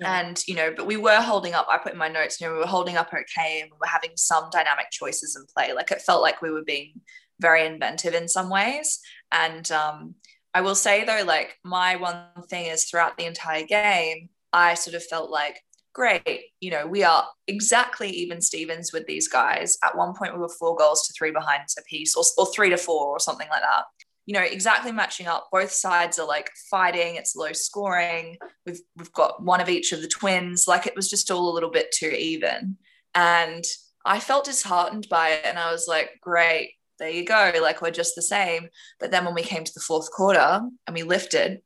Yeah. 0.00 0.20
And, 0.20 0.42
you 0.48 0.54
know, 0.56 0.72
but 0.76 0.86
we 0.86 0.96
were 0.98 1.20
holding 1.22 1.54
up, 1.54 1.66
I 1.70 1.78
put 1.78 1.92
in 1.92 1.98
my 1.98 2.08
notes, 2.08 2.40
you 2.40 2.46
know, 2.48 2.54
we 2.54 2.60
were 2.60 2.66
holding 2.66 2.96
up 2.98 3.12
okay 3.14 3.60
and 3.62 3.70
we 3.72 3.78
were 3.80 3.86
having 3.86 4.12
some 4.16 4.50
dynamic 4.52 4.88
choices 4.92 5.36
in 5.36 5.46
play. 5.56 5.72
Like 5.74 5.90
it 5.92 6.02
felt 6.02 6.22
like 6.22 6.42
we 6.42 6.50
were 6.52 6.64
being 6.64 7.00
very 7.40 7.66
inventive 7.66 8.14
in 8.14 8.28
some 8.28 8.50
ways. 8.50 9.00
And 9.32 9.70
um, 9.72 10.16
I 10.54 10.62
will 10.62 10.74
say 10.76 11.04
though, 11.04 11.24
like 11.26 11.58
my 11.64 11.96
one 11.96 12.26
thing 12.50 12.66
is 12.66 12.84
throughout 12.84 13.18
the 13.18 13.26
entire 13.26 13.64
game, 13.66 14.30
I 14.52 14.74
sort 14.74 14.96
of 14.96 15.04
felt 15.04 15.30
like, 15.30 15.60
great, 15.96 16.50
you 16.60 16.70
know, 16.70 16.86
we 16.86 17.02
are 17.02 17.26
exactly 17.46 18.10
even 18.10 18.42
Stevens 18.42 18.92
with 18.92 19.06
these 19.06 19.28
guys. 19.28 19.78
At 19.82 19.96
one 19.96 20.12
point, 20.14 20.34
we 20.34 20.40
were 20.40 20.50
four 20.60 20.76
goals 20.76 21.06
to 21.06 21.14
three 21.14 21.30
behind 21.30 21.62
a 21.78 21.82
piece, 21.84 22.14
or, 22.14 22.22
or 22.36 22.46
three 22.52 22.68
to 22.68 22.76
four, 22.76 23.06
or 23.06 23.18
something 23.18 23.48
like 23.50 23.62
that. 23.62 23.84
You 24.26 24.34
know, 24.34 24.42
exactly 24.42 24.92
matching 24.92 25.26
up. 25.26 25.48
Both 25.50 25.72
sides 25.72 26.18
are 26.18 26.26
like 26.26 26.50
fighting. 26.70 27.14
It's 27.14 27.34
low 27.34 27.52
scoring. 27.52 28.36
We've 28.66 28.80
we've 28.96 29.12
got 29.12 29.42
one 29.42 29.62
of 29.62 29.70
each 29.70 29.92
of 29.92 30.02
the 30.02 30.08
twins. 30.08 30.66
Like 30.68 30.86
it 30.86 30.94
was 30.94 31.08
just 31.08 31.30
all 31.30 31.50
a 31.50 31.54
little 31.54 31.70
bit 31.70 31.90
too 31.92 32.10
even, 32.10 32.76
and 33.14 33.64
I 34.04 34.20
felt 34.20 34.44
disheartened 34.44 35.06
by 35.08 35.30
it. 35.30 35.46
And 35.46 35.58
I 35.58 35.72
was 35.72 35.86
like, 35.88 36.10
great, 36.20 36.72
there 36.98 37.08
you 37.08 37.24
go. 37.24 37.52
Like 37.62 37.80
we're 37.80 37.90
just 37.90 38.16
the 38.16 38.22
same. 38.22 38.68
But 39.00 39.12
then 39.12 39.24
when 39.24 39.34
we 39.34 39.42
came 39.42 39.64
to 39.64 39.74
the 39.74 39.80
fourth 39.80 40.10
quarter 40.10 40.60
and 40.86 40.94
we 40.94 41.04
lifted, 41.04 41.62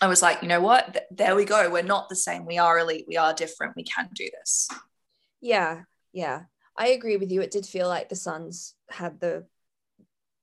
I 0.00 0.08
was 0.08 0.22
like, 0.22 0.42
you 0.42 0.48
know 0.48 0.60
what? 0.60 1.06
There 1.10 1.34
we 1.34 1.44
go. 1.44 1.70
We're 1.70 1.82
not 1.82 2.08
the 2.08 2.16
same. 2.16 2.44
We 2.44 2.58
are 2.58 2.78
elite. 2.78 3.06
We 3.08 3.16
are 3.16 3.32
different. 3.32 3.76
We 3.76 3.84
can 3.84 4.08
do 4.14 4.28
this. 4.38 4.68
Yeah, 5.40 5.82
yeah. 6.12 6.42
I 6.76 6.88
agree 6.88 7.16
with 7.16 7.32
you. 7.32 7.40
It 7.40 7.50
did 7.50 7.66
feel 7.66 7.88
like 7.88 8.08
the 8.08 8.16
Suns 8.16 8.74
had 8.90 9.20
the 9.20 9.46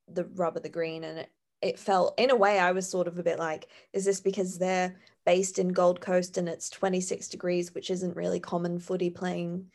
the 0.07 0.25
rub 0.25 0.57
of 0.57 0.63
the 0.63 0.69
green 0.69 1.03
and 1.03 1.19
it, 1.19 1.29
it 1.61 1.79
felt 1.79 2.13
in 2.19 2.29
a 2.29 2.35
way 2.35 2.59
I 2.59 2.73
was 2.73 2.89
sort 2.89 3.07
of 3.07 3.17
a 3.17 3.23
bit 3.23 3.39
like, 3.39 3.69
is 3.93 4.03
this 4.05 4.19
because 4.19 4.57
they're 4.57 4.99
based 5.25 5.59
in 5.59 5.69
Gold 5.69 6.01
Coast 6.01 6.37
and 6.37 6.49
it's 6.49 6.69
26 6.69 7.29
degrees, 7.29 7.73
which 7.73 7.89
isn't 7.89 8.15
really 8.15 8.39
common 8.39 8.79
footy 8.79 9.09
playing 9.09 9.67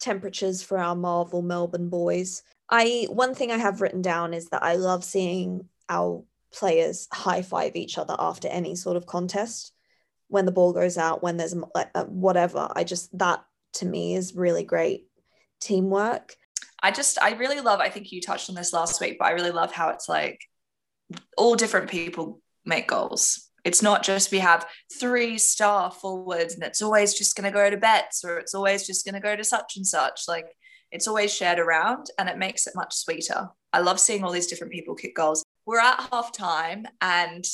temperatures 0.00 0.62
for 0.62 0.78
our 0.78 0.96
Marvel 0.96 1.40
Melbourne 1.40 1.88
boys. 1.88 2.42
I 2.68 3.06
one 3.10 3.34
thing 3.34 3.52
I 3.52 3.58
have 3.58 3.80
written 3.80 4.02
down 4.02 4.34
is 4.34 4.48
that 4.48 4.62
I 4.62 4.74
love 4.74 5.04
seeing 5.04 5.68
our 5.88 6.24
players 6.54 7.08
high 7.12 7.42
five 7.42 7.76
each 7.76 7.98
other 7.98 8.16
after 8.18 8.48
any 8.48 8.74
sort 8.74 8.96
of 8.96 9.06
contest 9.06 9.72
when 10.28 10.46
the 10.46 10.52
ball 10.52 10.72
goes 10.72 10.96
out, 10.96 11.22
when 11.22 11.36
there's 11.36 11.54
like 11.74 11.90
uh, 11.94 12.04
whatever. 12.04 12.68
I 12.74 12.84
just 12.84 13.16
that 13.18 13.44
to 13.74 13.86
me 13.86 14.14
is 14.14 14.34
really 14.34 14.64
great 14.64 15.06
teamwork. 15.60 16.36
I 16.82 16.90
just, 16.90 17.20
I 17.20 17.32
really 17.32 17.60
love, 17.60 17.80
I 17.80 17.88
think 17.88 18.12
you 18.12 18.20
touched 18.20 18.50
on 18.50 18.56
this 18.56 18.72
last 18.72 19.00
week, 19.00 19.16
but 19.18 19.26
I 19.26 19.30
really 19.32 19.50
love 19.50 19.72
how 19.72 19.88
it's 19.90 20.08
like 20.08 20.40
all 21.36 21.54
different 21.54 21.90
people 21.90 22.40
make 22.64 22.88
goals. 22.88 23.50
It's 23.64 23.82
not 23.82 24.02
just 24.02 24.30
we 24.30 24.40
have 24.40 24.66
three 25.00 25.38
star 25.38 25.90
forwards 25.90 26.54
and 26.54 26.62
it's 26.62 26.82
always 26.82 27.14
just 27.14 27.36
going 27.36 27.50
to 27.50 27.56
go 27.56 27.70
to 27.70 27.78
bets 27.78 28.22
or 28.22 28.38
it's 28.38 28.54
always 28.54 28.86
just 28.86 29.06
going 29.06 29.14
to 29.14 29.20
go 29.20 29.34
to 29.34 29.44
such 29.44 29.76
and 29.76 29.86
such. 29.86 30.22
Like 30.28 30.46
it's 30.92 31.08
always 31.08 31.34
shared 31.34 31.58
around 31.58 32.08
and 32.18 32.28
it 32.28 32.36
makes 32.36 32.66
it 32.66 32.76
much 32.76 32.94
sweeter. 32.94 33.48
I 33.72 33.80
love 33.80 33.98
seeing 33.98 34.22
all 34.22 34.32
these 34.32 34.46
different 34.46 34.72
people 34.72 34.94
kick 34.94 35.16
goals. 35.16 35.42
We're 35.66 35.80
at 35.80 36.08
half 36.12 36.32
time 36.32 36.86
and 37.00 37.44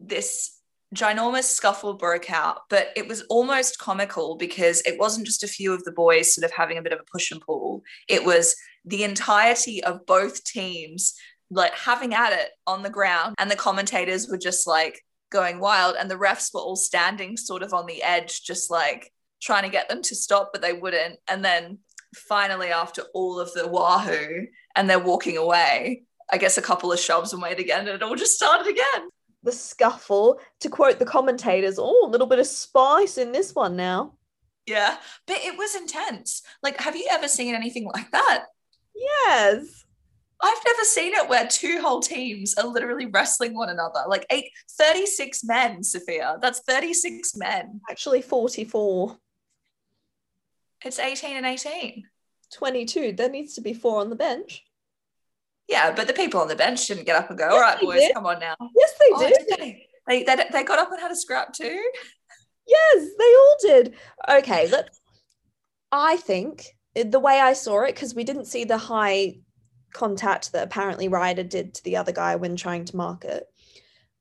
this 0.00 0.58
ginormous 0.94 1.44
scuffle 1.44 1.94
broke 1.94 2.30
out, 2.30 2.62
but 2.70 2.88
it 2.96 3.06
was 3.08 3.22
almost 3.22 3.78
comical 3.78 4.36
because 4.36 4.80
it 4.82 4.98
wasn't 4.98 5.26
just 5.26 5.44
a 5.44 5.48
few 5.48 5.72
of 5.74 5.84
the 5.84 5.92
boys 5.92 6.34
sort 6.34 6.44
of 6.44 6.52
having 6.52 6.78
a 6.78 6.82
bit 6.82 6.92
of 6.92 7.00
a 7.00 7.10
push 7.12 7.30
and 7.30 7.40
pull. 7.40 7.82
It 8.08 8.24
was 8.24 8.56
the 8.84 9.04
entirety 9.04 9.84
of 9.84 10.06
both 10.06 10.44
teams 10.44 11.14
like 11.50 11.74
having 11.74 12.14
at 12.14 12.32
it 12.32 12.50
on 12.66 12.82
the 12.82 12.90
ground 12.90 13.34
and 13.38 13.50
the 13.50 13.56
commentators 13.56 14.28
were 14.28 14.38
just 14.38 14.66
like 14.66 15.04
going 15.30 15.60
wild 15.60 15.96
and 15.98 16.10
the 16.10 16.18
refs 16.18 16.52
were 16.52 16.60
all 16.60 16.76
standing 16.76 17.36
sort 17.36 17.62
of 17.62 17.72
on 17.72 17.86
the 17.86 18.02
edge 18.02 18.42
just 18.42 18.70
like 18.70 19.12
trying 19.40 19.62
to 19.62 19.68
get 19.68 19.88
them 19.88 20.02
to 20.02 20.14
stop 20.14 20.50
but 20.52 20.62
they 20.62 20.72
wouldn't 20.72 21.18
and 21.28 21.44
then 21.44 21.78
finally 22.14 22.68
after 22.68 23.02
all 23.14 23.38
of 23.38 23.52
the 23.52 23.66
wahoo 23.66 24.46
and 24.74 24.88
they're 24.88 24.98
walking 24.98 25.36
away 25.36 26.02
i 26.32 26.38
guess 26.38 26.58
a 26.58 26.62
couple 26.62 26.92
of 26.92 26.98
shoves 26.98 27.32
were 27.32 27.40
made 27.40 27.58
again 27.58 27.80
and 27.80 27.88
it 27.88 28.02
all 28.02 28.14
just 28.14 28.36
started 28.36 28.66
again 28.66 29.08
the 29.42 29.52
scuffle 29.52 30.40
to 30.60 30.68
quote 30.68 30.98
the 30.98 31.04
commentators 31.04 31.78
oh 31.78 32.06
a 32.06 32.10
little 32.10 32.26
bit 32.26 32.38
of 32.38 32.46
spice 32.46 33.18
in 33.18 33.32
this 33.32 33.54
one 33.54 33.76
now 33.76 34.14
yeah 34.66 34.96
but 35.26 35.36
it 35.38 35.56
was 35.56 35.74
intense 35.74 36.42
like 36.62 36.78
have 36.80 36.96
you 36.96 37.06
ever 37.10 37.28
seen 37.28 37.54
anything 37.54 37.88
like 37.94 38.10
that 38.10 38.46
yes 38.94 39.84
I've 40.40 40.62
never 40.64 40.84
seen 40.84 41.14
it 41.14 41.28
where 41.28 41.48
two 41.48 41.80
whole 41.80 42.00
teams 42.00 42.54
are 42.54 42.66
literally 42.66 43.06
wrestling 43.06 43.54
one 43.54 43.70
another. 43.70 44.04
Like 44.06 44.24
eight, 44.30 44.50
36 44.70 45.42
men, 45.44 45.82
Sophia. 45.82 46.38
That's 46.40 46.60
36 46.60 47.36
men. 47.36 47.80
Actually, 47.90 48.22
44. 48.22 49.16
It's 50.84 50.98
18 51.00 51.36
and 51.38 51.46
18. 51.46 52.04
22. 52.52 53.12
There 53.12 53.28
needs 53.28 53.54
to 53.54 53.60
be 53.60 53.74
four 53.74 54.00
on 54.00 54.10
the 54.10 54.16
bench. 54.16 54.64
Yeah, 55.68 55.92
but 55.94 56.06
the 56.06 56.14
people 56.14 56.40
on 56.40 56.48
the 56.48 56.56
bench 56.56 56.86
didn't 56.86 57.04
get 57.04 57.16
up 57.16 57.28
and 57.28 57.38
go, 57.38 57.44
yes, 57.44 57.52
all 57.52 57.60
right, 57.60 57.80
boys, 57.80 58.00
did. 58.00 58.14
come 58.14 58.26
on 58.26 58.40
now. 58.40 58.56
Yes, 58.74 58.94
they 58.98 59.06
oh, 59.12 59.28
did. 59.28 59.58
they? 59.58 59.86
They, 60.08 60.22
they, 60.22 60.44
they 60.50 60.64
got 60.64 60.78
up 60.78 60.90
and 60.90 61.00
had 61.00 61.10
a 61.10 61.16
scrap 61.16 61.52
too? 61.52 61.90
Yes, 62.66 63.06
they 63.18 63.24
all 63.24 63.56
did. 63.60 63.94
Okay, 64.30 64.68
let's. 64.70 64.98
I 65.92 66.16
think 66.16 66.66
the 66.94 67.20
way 67.20 67.40
I 67.40 67.52
saw 67.52 67.82
it, 67.82 67.94
because 67.94 68.14
we 68.14 68.24
didn't 68.24 68.46
see 68.46 68.64
the 68.64 68.78
high 68.78 69.36
contact 69.92 70.52
that 70.52 70.64
apparently 70.64 71.08
Ryder 71.08 71.44
did 71.44 71.74
to 71.74 71.84
the 71.84 71.96
other 71.96 72.12
guy 72.12 72.36
when 72.36 72.56
trying 72.56 72.84
to 72.86 72.96
mark 72.96 73.24
it. 73.24 73.44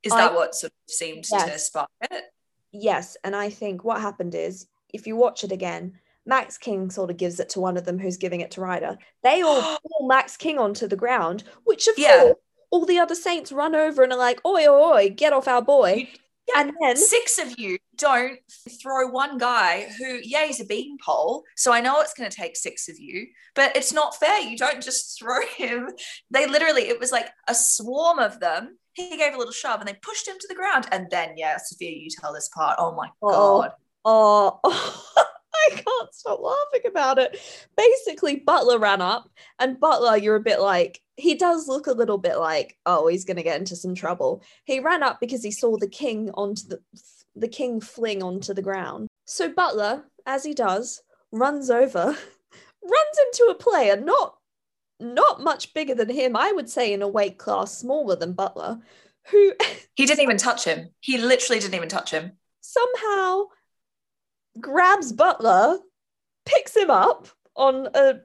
Is 0.03 0.13
that 0.13 0.31
I, 0.31 0.35
what 0.35 0.55
sort 0.55 0.71
of 0.71 0.93
seemed 0.93 1.25
yes. 1.31 1.51
to 1.51 1.59
spark 1.59 1.89
it? 2.09 2.23
Yes. 2.71 3.17
And 3.23 3.35
I 3.35 3.49
think 3.49 3.83
what 3.83 4.01
happened 4.01 4.35
is 4.35 4.67
if 4.93 5.07
you 5.07 5.15
watch 5.15 5.43
it 5.43 5.51
again, 5.51 5.99
Max 6.27 6.57
King 6.57 6.89
sort 6.89 7.09
of 7.09 7.17
gives 7.17 7.39
it 7.39 7.49
to 7.49 7.59
one 7.59 7.77
of 7.77 7.85
them 7.85 7.97
who's 7.97 8.17
giving 8.17 8.41
it 8.41 8.51
to 8.51 8.61
Ryder. 8.61 8.97
They 9.23 9.41
all 9.41 9.61
pull 9.61 10.07
Max 10.07 10.37
King 10.37 10.57
onto 10.57 10.87
the 10.87 10.95
ground, 10.95 11.43
which 11.65 11.87
of 11.87 11.95
yeah. 11.97 12.19
course 12.19 12.35
all 12.69 12.85
the 12.85 12.99
other 12.99 13.15
Saints 13.15 13.51
run 13.51 13.75
over 13.75 14.03
and 14.03 14.13
are 14.13 14.19
like, 14.19 14.43
oi, 14.45 14.67
oi, 14.67 14.93
oi, 14.93 15.09
get 15.09 15.33
off 15.33 15.47
our 15.47 15.61
boy. 15.61 16.09
Yeah, 16.47 16.61
and 16.61 16.73
then 16.81 16.95
six 16.95 17.39
of 17.39 17.59
you 17.59 17.77
don't 17.97 18.39
throw 18.81 19.09
one 19.09 19.37
guy 19.37 19.87
who, 19.97 20.19
yeah, 20.23 20.45
he's 20.45 20.61
a 20.61 20.65
beanpole. 20.65 21.43
So 21.55 21.73
I 21.73 21.81
know 21.81 21.99
it's 21.99 22.13
going 22.13 22.29
to 22.29 22.35
take 22.35 22.55
six 22.55 22.87
of 22.87 22.97
you, 22.99 23.27
but 23.53 23.75
it's 23.75 23.91
not 23.91 24.15
fair. 24.15 24.39
You 24.39 24.57
don't 24.57 24.81
just 24.81 25.19
throw 25.19 25.41
him. 25.57 25.89
They 26.31 26.47
literally, 26.47 26.83
it 26.83 26.99
was 26.99 27.11
like 27.11 27.29
a 27.47 27.55
swarm 27.55 28.19
of 28.19 28.39
them. 28.39 28.77
He 28.93 29.17
gave 29.17 29.33
a 29.33 29.37
little 29.37 29.53
shove 29.53 29.79
and 29.79 29.87
they 29.87 29.99
pushed 30.01 30.27
him 30.27 30.37
to 30.39 30.47
the 30.47 30.55
ground. 30.55 30.87
And 30.91 31.07
then, 31.11 31.33
yeah, 31.35 31.57
Sophia, 31.57 31.91
you 31.91 32.09
tell 32.09 32.33
this 32.33 32.49
part. 32.49 32.77
Oh 32.79 32.95
my 32.95 33.09
oh, 33.21 33.61
God. 33.61 33.71
Oh, 34.05 34.59
oh. 34.63 35.23
I 35.67 35.69
can't 35.75 36.13
stop 36.13 36.39
laughing 36.41 36.89
about 36.89 37.17
it. 37.17 37.39
Basically, 37.75 38.37
Butler 38.37 38.79
ran 38.79 39.01
up, 39.01 39.29
and 39.59 39.79
Butler, 39.79 40.17
you're 40.17 40.35
a 40.35 40.41
bit 40.41 40.59
like, 40.59 41.01
he 41.15 41.35
does 41.35 41.67
look 41.67 41.87
a 41.87 41.91
little 41.93 42.17
bit 42.17 42.37
like, 42.37 42.77
oh, 42.85 43.07
he's 43.07 43.25
going 43.25 43.37
to 43.37 43.43
get 43.43 43.59
into 43.59 43.75
some 43.75 43.95
trouble. 43.95 44.43
He 44.65 44.79
ran 44.79 45.03
up 45.03 45.19
because 45.19 45.43
he 45.43 45.51
saw 45.51 45.77
the 45.77 45.89
king 45.89 46.31
onto 46.31 46.67
the 46.67 46.79
the 47.39 47.47
king 47.47 47.79
fling 47.79 48.23
onto 48.23 48.53
the 48.53 48.61
ground. 48.61 49.07
So 49.25 49.51
Butler, 49.51 50.05
as 50.25 50.43
he 50.43 50.53
does, 50.53 51.03
runs 51.31 51.69
over, 51.69 52.05
runs 52.83 53.17
into 53.27 53.47
a 53.51 53.55
player 53.55 53.95
not 53.95 54.35
not 54.99 55.41
much 55.41 55.73
bigger 55.75 55.93
than 55.93 56.09
him. 56.09 56.35
I 56.35 56.51
would 56.51 56.69
say 56.69 56.91
in 56.91 57.03
a 57.03 57.07
weight 57.07 57.37
class 57.37 57.77
smaller 57.77 58.15
than 58.15 58.33
Butler, 58.33 58.79
who 59.29 59.53
he 59.95 60.05
didn't 60.05 60.23
even 60.23 60.37
touch 60.37 60.65
him. 60.65 60.89
He 60.99 61.17
literally 61.17 61.59
didn't 61.59 61.75
even 61.75 61.89
touch 61.89 62.11
him. 62.11 62.33
Somehow 62.61 63.45
grabs 64.59 65.11
Butler, 65.11 65.79
picks 66.45 66.75
him 66.75 66.89
up 66.89 67.27
on 67.55 67.87
a 67.93 68.15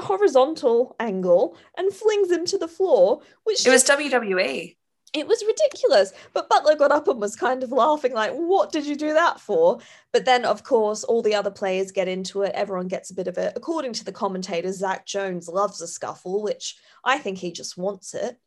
horizontal 0.00 0.96
angle, 0.98 1.56
and 1.76 1.92
flings 1.92 2.30
him 2.30 2.46
to 2.46 2.58
the 2.58 2.68
floor. 2.68 3.20
Which 3.44 3.66
it 3.66 3.70
was 3.70 3.84
WWE. 3.84 4.76
It 5.12 5.26
was 5.28 5.44
ridiculous. 5.46 6.12
But 6.32 6.48
Butler 6.48 6.74
got 6.74 6.90
up 6.90 7.06
and 7.06 7.20
was 7.20 7.36
kind 7.36 7.62
of 7.62 7.70
laughing, 7.70 8.14
like, 8.14 8.32
what 8.32 8.72
did 8.72 8.86
you 8.86 8.96
do 8.96 9.12
that 9.12 9.38
for? 9.38 9.78
But 10.10 10.24
then, 10.24 10.46
of 10.46 10.64
course, 10.64 11.04
all 11.04 11.20
the 11.20 11.34
other 11.34 11.50
players 11.50 11.92
get 11.92 12.08
into 12.08 12.42
it. 12.42 12.52
Everyone 12.54 12.88
gets 12.88 13.10
a 13.10 13.14
bit 13.14 13.28
of 13.28 13.36
it. 13.36 13.52
According 13.54 13.92
to 13.94 14.04
the 14.04 14.12
commentators, 14.12 14.78
Zach 14.78 15.04
Jones 15.04 15.48
loves 15.48 15.82
a 15.82 15.86
scuffle, 15.86 16.42
which 16.42 16.76
I 17.04 17.18
think 17.18 17.36
he 17.36 17.52
just 17.52 17.76
wants 17.76 18.14
it. 18.14 18.38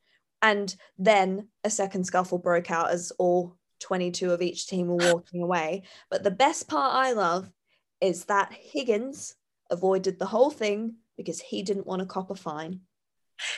And 0.42 0.76
then 0.98 1.50
a 1.64 1.70
second 1.70 2.06
scuffle 2.06 2.40
broke 2.40 2.72
out 2.72 2.90
as 2.90 3.12
all 3.20 3.56
22 3.86 4.32
of 4.32 4.42
each 4.42 4.66
team 4.66 4.88
were 4.88 5.14
walking 5.14 5.44
away. 5.44 5.84
But 6.10 6.24
the 6.24 6.32
best 6.32 6.68
part 6.68 6.96
I 6.96 7.12
love 7.12 7.52
is 8.02 8.26
that 8.26 8.52
Higgins 8.52 9.36
avoided 9.70 10.18
the 10.18 10.26
whole 10.26 10.50
thing 10.50 10.96
because 11.18 11.40
he 11.40 11.62
didn't 11.62 11.86
want 11.86 12.00
to 12.00 12.08
cop 12.08 12.32
a 12.32 12.36
fine. 12.36 12.80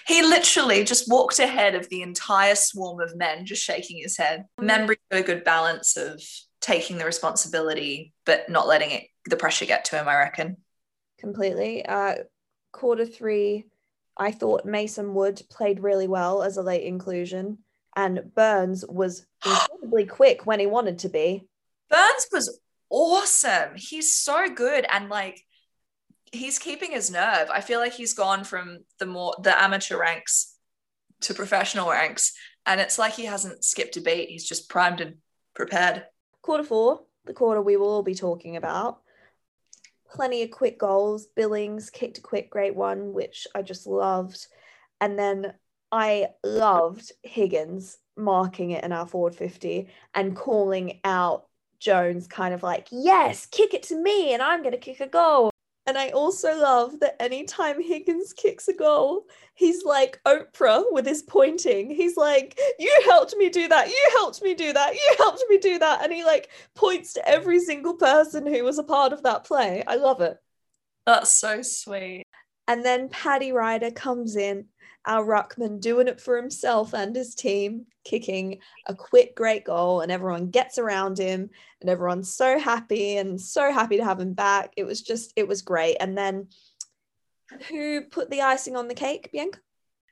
He 0.06 0.22
literally 0.22 0.84
just 0.84 1.10
walked 1.10 1.40
ahead 1.40 1.76
of 1.76 1.88
the 1.88 2.02
entire 2.02 2.56
swarm 2.56 3.00
of 3.00 3.16
men, 3.16 3.46
just 3.46 3.64
shaking 3.64 4.00
his 4.02 4.18
head. 4.18 4.46
Men 4.60 4.86
bring 4.86 4.98
a 5.12 5.22
good 5.22 5.46
balance 5.46 5.96
of 5.96 6.22
taking 6.60 6.98
the 6.98 7.06
responsibility, 7.06 8.14
but 8.26 8.50
not 8.50 8.68
letting 8.68 8.92
it 8.92 9.04
the 9.30 9.38
pressure 9.38 9.66
get 9.66 9.86
to 9.86 9.98
him, 9.98 10.10
I 10.10 10.18
reckon. 10.18 10.58
Completely. 11.20 11.86
Uh, 11.86 12.16
quarter 12.74 13.06
three, 13.06 13.66
I 14.18 14.32
thought 14.32 14.66
Mason 14.66 15.14
Wood 15.14 15.42
played 15.50 15.80
really 15.80 16.08
well 16.08 16.44
as 16.44 16.58
a 16.58 16.64
late 16.64 16.84
inclusion 16.84 17.60
and 17.98 18.32
Burns 18.36 18.86
was 18.88 19.26
incredibly 19.46 20.06
quick 20.06 20.46
when 20.46 20.62
he 20.62 20.68
wanted 20.68 21.00
to 21.00 21.10
be. 21.10 21.48
Burns 21.90 22.28
was 22.32 22.60
awesome. 22.90 23.76
He's 23.76 24.16
so 24.16 24.48
good 24.48 24.86
and 24.90 25.10
like 25.10 25.42
he's 26.32 26.60
keeping 26.60 26.92
his 26.92 27.12
nerve. 27.12 27.50
I 27.52 27.60
feel 27.60 27.80
like 27.80 27.94
he's 27.94 28.14
gone 28.14 28.46
from 28.46 28.80
the 29.00 29.06
more 29.06 29.36
the 29.42 29.62
amateur 29.62 30.00
ranks 30.00 30.56
to 31.22 31.34
professional 31.34 31.90
ranks 31.90 32.34
and 32.66 32.80
it's 32.80 33.00
like 33.00 33.14
he 33.14 33.26
hasn't 33.26 33.64
skipped 33.64 33.98
a 33.98 34.02
beat. 34.02 34.30
He's 34.30 34.48
just 34.48 34.70
primed 34.70 35.02
and 35.02 35.16
prepared. 35.56 36.06
Quarter 36.44 36.66
4, 36.66 37.02
the 37.26 37.34
quarter 37.34 37.62
we 37.62 37.78
will 37.78 37.90
all 37.90 38.04
be 38.04 38.16
talking 38.16 38.56
about. 38.58 39.00
Plenty 40.12 40.44
of 40.44 40.52
quick 40.52 40.78
goals. 40.78 41.28
Billings 41.36 41.90
kicked 41.90 42.20
a 42.20 42.22
quick 42.22 42.52
great 42.52 42.76
one 42.76 43.14
which 43.14 43.48
I 43.56 43.64
just 43.64 43.88
loved. 43.88 44.46
And 45.02 45.18
then 45.18 45.54
I 45.92 46.30
loved 46.44 47.12
Higgins 47.24 47.98
marking 48.16 48.72
it 48.72 48.84
in 48.84 48.92
our 48.92 49.08
forward 49.08 49.36
50 49.36 49.88
and 50.14 50.36
calling 50.36 51.00
out 51.04 51.48
Jones, 51.80 52.28
kind 52.28 52.54
of 52.54 52.64
like, 52.64 52.88
yes, 52.92 53.46
kick 53.46 53.74
it 53.74 53.84
to 53.84 54.02
me 54.02 54.34
and 54.34 54.42
I'm 54.42 54.62
going 54.62 54.74
to 54.74 54.80
kick 54.80 55.00
a 55.00 55.08
goal. 55.08 55.52
And 55.86 55.98
I 55.98 56.10
also 56.10 56.60
love 56.60 57.00
that 57.00 57.16
anytime 57.22 57.82
Higgins 57.82 58.34
kicks 58.34 58.68
a 58.68 58.74
goal, 58.74 59.26
he's 59.54 59.86
like 59.86 60.20
Oprah 60.26 60.84
with 60.92 61.06
his 61.06 61.24
pointing. 61.24 61.90
He's 61.90 62.18
like, 62.18 62.60
You 62.78 62.94
helped 63.06 63.38
me 63.38 63.48
do 63.50 63.70
that. 63.70 63.88
You 63.88 64.10
helped 64.12 64.42
me 64.42 64.54
do 64.54 64.74
that. 64.74 64.94
You 64.94 65.16
helped 65.18 65.46
me 65.48 65.58
do 65.60 65.80
that. 65.80 66.04
And 66.04 66.12
he 66.12 66.26
like 66.26 66.50
points 66.76 67.14
to 67.14 67.26
every 67.26 67.62
single 67.62 67.94
person 67.94 68.46
who 68.46 68.66
was 68.66 68.78
a 68.78 68.84
part 68.84 69.14
of 69.14 69.24
that 69.24 69.46
play. 69.46 69.82
I 69.88 69.96
love 69.96 70.20
it. 70.20 70.38
That's 71.06 71.34
so 71.34 71.62
sweet. 71.62 72.24
And 72.68 72.84
then 72.84 73.08
Paddy 73.08 73.54
Ryder 73.54 73.92
comes 73.92 74.36
in 74.36 74.66
our 75.08 75.26
ruckman 75.26 75.80
doing 75.80 76.08
it 76.08 76.22
for 76.22 76.36
himself 76.38 76.94
and 76.94 77.16
his 77.16 77.34
team, 77.34 77.86
kicking 78.04 78.60
a 78.86 78.94
quick, 78.94 79.36
great 79.36 79.64
goal, 79.64 80.02
and 80.02 80.12
everyone 80.12 80.50
gets 80.50 80.78
around 80.78 81.18
him, 81.18 81.50
and 81.82 81.90
everyone's 81.90 82.34
so 82.34 82.60
happy 82.60 83.18
and 83.18 83.40
so 83.40 83.72
happy 83.72 83.98
to 83.98 84.04
have 84.04 84.20
him 84.20 84.34
back. 84.34 84.74
It 84.78 84.84
was 84.84 85.02
just, 85.02 85.34
it 85.36 85.48
was 85.48 85.62
great. 85.62 85.98
And 86.00 86.18
then 86.18 86.50
who 87.70 88.02
put 88.02 88.30
the 88.30 88.42
icing 88.42 88.76
on 88.76 88.88
the 88.88 88.94
cake, 88.94 89.30
Bianca? 89.32 89.60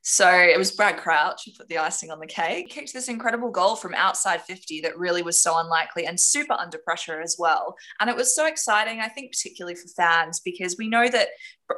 So 0.08 0.30
it 0.30 0.56
was 0.56 0.70
Brad 0.70 0.98
Crouch 0.98 1.46
who 1.46 1.52
put 1.58 1.68
the 1.68 1.80
icing 1.80 2.12
on 2.12 2.20
the 2.20 2.28
cake. 2.28 2.70
Kicked 2.70 2.94
this 2.94 3.08
incredible 3.08 3.50
goal 3.50 3.76
from 3.76 3.96
outside 3.96 4.44
50 4.44 4.82
that 4.82 5.00
really 5.00 5.24
was 5.24 5.42
so 5.42 5.58
unlikely 5.58 6.06
and 6.06 6.20
super 6.20 6.54
under 6.54 6.78
pressure 6.78 7.22
as 7.22 7.38
well. 7.40 7.76
And 8.00 8.08
it 8.08 8.16
was 8.16 8.36
so 8.36 8.46
exciting, 8.46 9.00
I 9.00 9.08
think, 9.08 9.32
particularly 9.32 9.74
for 9.74 9.88
fans, 9.88 10.42
because 10.42 10.76
we 10.78 10.90
know 10.90 11.08
that 11.08 11.30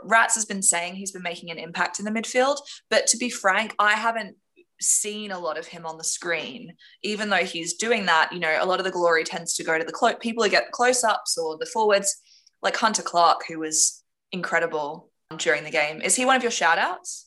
Rats 0.03 0.35
has 0.35 0.43
been 0.43 0.61
saying 0.61 0.95
he's 0.95 1.13
been 1.13 1.23
making 1.23 1.51
an 1.51 1.57
impact 1.57 1.99
in 1.99 2.05
the 2.05 2.11
midfield. 2.11 2.57
But 2.89 3.07
to 3.07 3.17
be 3.17 3.29
frank, 3.29 3.73
I 3.79 3.93
haven't 3.93 4.35
seen 4.81 5.31
a 5.31 5.39
lot 5.39 5.57
of 5.57 5.65
him 5.65 5.85
on 5.85 5.97
the 5.97 6.03
screen 6.03 6.75
even 7.01 7.29
though 7.29 7.37
he's 7.37 7.73
doing 7.73 8.05
that 8.05 8.31
you 8.31 8.37
know 8.37 8.59
a 8.61 8.65
lot 8.65 8.77
of 8.77 8.85
the 8.85 8.91
glory 8.91 9.23
tends 9.23 9.55
to 9.55 9.63
go 9.63 9.75
to 9.75 9.83
the 9.83 9.91
clo- 9.91 10.13
people 10.13 10.43
who 10.43 10.49
get 10.51 10.71
close-ups 10.71 11.35
or 11.35 11.57
the 11.57 11.65
forwards 11.65 12.15
like 12.61 12.77
hunter 12.77 13.01
clark 13.01 13.41
who 13.47 13.57
was 13.57 14.03
incredible 14.31 15.09
during 15.37 15.63
the 15.63 15.71
game 15.71 15.99
is 15.99 16.15
he 16.15 16.25
one 16.25 16.35
of 16.35 16.43
your 16.43 16.51
shout 16.51 16.77
outs 16.77 17.26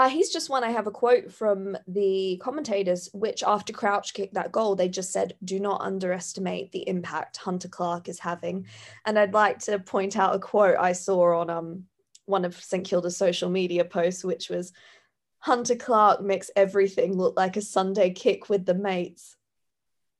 uh, 0.00 0.08
he's 0.08 0.30
just 0.30 0.48
one. 0.48 0.64
I 0.64 0.70
have 0.70 0.86
a 0.86 0.90
quote 0.90 1.30
from 1.30 1.76
the 1.86 2.40
commentators, 2.42 3.10
which 3.12 3.42
after 3.42 3.70
Crouch 3.74 4.14
kicked 4.14 4.32
that 4.32 4.50
goal, 4.50 4.74
they 4.74 4.88
just 4.88 5.12
said, 5.12 5.34
"Do 5.44 5.60
not 5.60 5.82
underestimate 5.82 6.72
the 6.72 6.88
impact 6.88 7.36
Hunter 7.36 7.68
Clark 7.68 8.08
is 8.08 8.18
having." 8.18 8.66
And 9.04 9.18
I'd 9.18 9.34
like 9.34 9.58
to 9.60 9.78
point 9.78 10.16
out 10.16 10.34
a 10.34 10.38
quote 10.38 10.78
I 10.78 10.92
saw 10.92 11.40
on 11.40 11.50
um 11.50 11.84
one 12.24 12.46
of 12.46 12.58
St 12.64 12.82
Kilda's 12.86 13.18
social 13.18 13.50
media 13.50 13.84
posts, 13.84 14.24
which 14.24 14.48
was, 14.48 14.72
"Hunter 15.40 15.76
Clark 15.76 16.22
makes 16.22 16.50
everything 16.56 17.18
look 17.18 17.36
like 17.36 17.58
a 17.58 17.60
Sunday 17.60 18.08
kick 18.08 18.48
with 18.48 18.64
the 18.64 18.74
mates." 18.74 19.36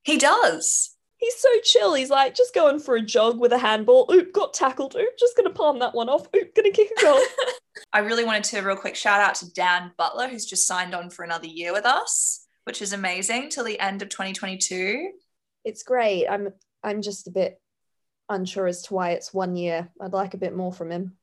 He 0.03 0.19
does. 0.19 0.95
He's 1.21 1.37
so 1.37 1.49
chill. 1.63 1.95
He's 1.95 2.11
like 2.11 2.35
just 2.35 2.55
going 2.55 2.81
for 2.81 2.97
a 2.97 3.03
jog 3.03 3.39
with 3.39 3.53
a 3.53 3.59
handball. 3.59 4.11
Oop, 4.11 4.33
got 4.33 4.55
tackled. 4.55 4.97
Oop, 4.97 5.19
just 5.19 5.37
gonna 5.37 5.51
palm 5.51 5.79
that 5.81 5.95
one 5.95 6.09
off. 6.09 6.27
Oop, 6.35 6.55
gonna 6.55 6.71
kick 6.71 6.91
a 6.99 7.03
goal. 7.03 7.21
I 7.93 8.01
really 8.01 8.25
wanted 8.25 8.45
to 8.45 8.61
real 8.63 8.77
quick 8.77 8.97
shout 8.97 9.21
out 9.21 9.35
to 9.37 9.53
Dan 9.53 9.93
Butler, 9.99 10.29
who's 10.29 10.47
just 10.47 10.67
signed 10.67 10.95
on 10.95 11.11
for 11.11 11.23
another 11.23 11.47
year 11.47 11.73
with 11.73 11.85
us, 11.85 12.47
which 12.65 12.81
is 12.81 12.95
amazing 12.95 13.51
till 13.51 13.65
the 13.65 13.79
end 13.79 14.01
of 14.01 14.09
2022. 14.09 15.11
It's 15.65 15.83
great. 15.83 16.27
I'm 16.27 16.55
I'm 16.83 17.03
just 17.03 17.29
a 17.29 17.31
bit 17.31 17.61
unsure 18.31 18.67
as 18.67 18.83
to 18.83 18.95
why 18.95 19.11
it's 19.11 19.35
one 19.35 19.57
year. 19.57 19.91
I'd 20.01 20.13
like 20.13 20.33
a 20.33 20.39
bit 20.39 20.57
more 20.57 20.73
from 20.73 20.91
him. 20.91 21.19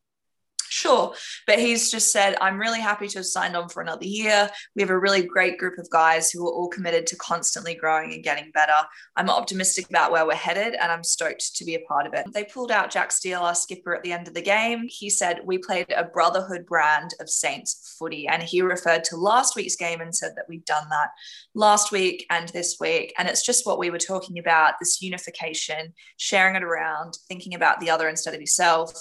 Sure. 0.77 1.11
But 1.47 1.57
he's 1.57 1.89
just 1.89 2.11
said, 2.11 2.35
I'm 2.39 2.59
really 2.59 2.79
happy 2.79 3.07
to 3.07 3.17
have 3.17 3.25
signed 3.25 3.55
on 3.55 3.67
for 3.67 3.81
another 3.81 4.05
year. 4.05 4.47
We 4.75 4.83
have 4.83 4.91
a 4.91 4.99
really 4.99 5.23
great 5.23 5.57
group 5.57 5.79
of 5.79 5.89
guys 5.89 6.29
who 6.29 6.47
are 6.47 6.51
all 6.51 6.67
committed 6.67 7.07
to 7.07 7.15
constantly 7.15 7.73
growing 7.73 8.13
and 8.13 8.23
getting 8.23 8.51
better. 8.51 8.75
I'm 9.15 9.31
optimistic 9.31 9.89
about 9.89 10.11
where 10.11 10.27
we're 10.27 10.35
headed 10.35 10.75
and 10.75 10.91
I'm 10.91 11.03
stoked 11.03 11.55
to 11.55 11.65
be 11.65 11.73
a 11.73 11.79
part 11.79 12.05
of 12.05 12.13
it. 12.13 12.31
They 12.31 12.43
pulled 12.43 12.71
out 12.71 12.91
Jack 12.91 13.11
Steele, 13.11 13.41
our 13.41 13.55
skipper, 13.55 13.95
at 13.95 14.03
the 14.03 14.13
end 14.13 14.27
of 14.27 14.35
the 14.35 14.41
game. 14.41 14.85
He 14.87 15.09
said, 15.09 15.39
We 15.43 15.57
played 15.57 15.91
a 15.91 16.03
brotherhood 16.03 16.67
brand 16.67 17.15
of 17.19 17.27
Saints 17.27 17.95
footy. 17.97 18.27
And 18.27 18.43
he 18.43 18.61
referred 18.61 19.03
to 19.05 19.17
last 19.17 19.55
week's 19.55 19.75
game 19.75 19.99
and 19.99 20.15
said 20.15 20.33
that 20.35 20.47
we'd 20.47 20.65
done 20.65 20.87
that 20.91 21.09
last 21.55 21.91
week 21.91 22.27
and 22.29 22.49
this 22.49 22.77
week. 22.79 23.15
And 23.17 23.27
it's 23.27 23.43
just 23.43 23.65
what 23.65 23.79
we 23.79 23.89
were 23.89 23.97
talking 23.97 24.37
about 24.37 24.75
this 24.79 25.01
unification, 25.01 25.95
sharing 26.17 26.55
it 26.55 26.63
around, 26.63 27.17
thinking 27.27 27.55
about 27.55 27.79
the 27.79 27.89
other 27.89 28.07
instead 28.07 28.35
of 28.35 28.41
yourself 28.41 28.93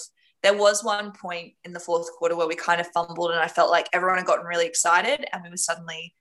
there 0.43 0.55
was 0.55 0.83
one 0.83 1.11
point 1.11 1.53
in 1.65 1.73
the 1.73 1.79
fourth 1.79 2.07
quarter 2.17 2.35
where 2.35 2.47
we 2.47 2.55
kind 2.55 2.79
of 2.79 2.87
fumbled 2.87 3.31
and 3.31 3.39
I 3.39 3.47
felt 3.47 3.71
like 3.71 3.89
everyone 3.93 4.17
had 4.17 4.27
gotten 4.27 4.45
really 4.45 4.65
excited 4.65 5.25
and 5.31 5.43
we 5.43 5.49
were 5.49 5.57
suddenly 5.57 6.13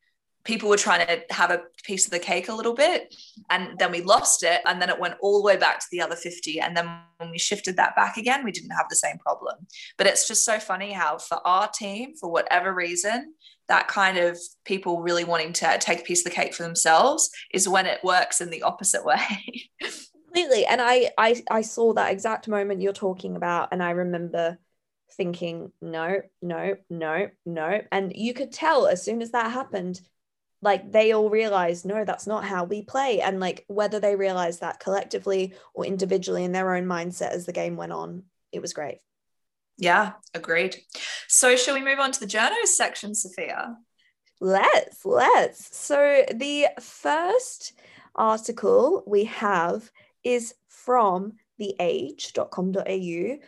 people 0.47 0.69
were 0.69 0.77
trying 0.77 1.05
to 1.07 1.23
have 1.31 1.51
a 1.51 1.63
piece 1.85 2.07
of 2.07 2.13
the 2.13 2.19
cake 2.19 2.49
a 2.49 2.55
little 2.55 2.73
bit 2.73 3.15
and 3.51 3.77
then 3.79 3.91
we 3.91 4.01
lost 4.01 4.43
it 4.43 4.61
and 4.65 4.81
then 4.81 4.89
it 4.89 4.99
went 4.99 5.17
all 5.21 5.39
the 5.39 5.45
way 5.45 5.57
back 5.57 5.81
to 5.81 5.87
the 5.91 6.01
other 6.01 6.15
50 6.15 6.61
and 6.61 6.77
then 6.77 6.89
when 7.19 7.31
we 7.31 7.39
shifted 7.39 7.77
that 7.77 7.97
back 7.97 8.17
again 8.17 8.45
we 8.45 8.53
didn't 8.53 8.71
have 8.71 8.87
the 8.89 8.97
same 8.97 9.19
problem. 9.19 9.67
But 9.99 10.07
it's 10.07 10.27
just 10.27 10.45
so 10.45 10.59
funny 10.59 10.93
how 10.93 11.19
for 11.19 11.45
our 11.45 11.69
team 11.69 12.15
for 12.19 12.31
whatever 12.31 12.73
reason 12.73 13.35
that 13.69 13.89
kind 13.89 14.17
of 14.17 14.39
people 14.65 15.03
really 15.03 15.25
wanting 15.25 15.53
to 15.53 15.77
take 15.81 16.01
a 16.01 16.05
piece 16.05 16.21
of 16.21 16.31
the 16.31 16.37
cake 16.37 16.55
for 16.55 16.63
themselves 16.63 17.29
is 17.53 17.69
when 17.69 17.87
it 17.87 18.03
works 18.05 18.41
in 18.41 18.51
the 18.51 18.63
opposite 18.63 19.05
way 19.05 19.69
completely. 20.37 20.67
And 20.67 20.81
I, 20.81 21.11
I 21.19 21.43
i 21.51 21.63
saw 21.63 21.93
that 21.95 22.13
exact 22.13 22.49
moment 22.49 22.81
you're 22.81 22.93
talking 22.93 23.37
about 23.37 23.69
and 23.73 23.83
i 23.83 23.91
remember 23.91 24.59
thinking 25.13 25.73
no 25.81 26.21
no 26.43 26.75
no 26.91 27.29
no 27.47 27.81
and 27.93 28.13
you 28.15 28.35
could 28.35 28.53
tell 28.53 28.87
as 28.87 29.03
soon 29.03 29.23
as 29.23 29.31
that 29.31 29.53
happened 29.53 30.01
like 30.61 30.91
they 30.91 31.13
all 31.13 31.31
realized 31.31 31.87
no 31.87 32.05
that's 32.05 32.27
not 32.27 32.45
how 32.45 32.65
we 32.65 32.83
play. 32.83 33.21
And 33.21 33.41
like 33.41 33.65
whether 33.69 34.01
they 34.01 34.17
realized 34.17 34.61
that 34.61 34.81
collectively 34.81 35.55
or 35.75 35.85
individually 35.87 36.45
in 36.45 36.53
their 36.53 36.75
own 36.75 36.87
mindset 36.87 37.31
as 37.31 37.47
the 37.47 37.53
game 37.53 37.77
went 37.77 37.93
on 37.93 38.25
it 38.53 38.61
was 38.61 38.73
great. 38.73 38.99
Yeah 39.79 40.13
agreed. 40.35 40.77
So 41.29 41.57
shall 41.57 41.75
we 41.75 41.85
move 41.85 42.01
on 42.01 42.13
to 42.13 42.21
the 42.21 42.27
journos 42.27 42.75
section 42.77 43.15
sophia? 43.15 43.77
Let's 44.41 45.05
let's. 45.05 45.77
So 45.77 46.25
the 46.35 46.69
first 46.81 47.73
article 48.15 49.05
we 49.07 49.25
have 49.25 49.91
is 50.27 50.55
from 50.67 51.35
theage.com.au, 51.59 53.39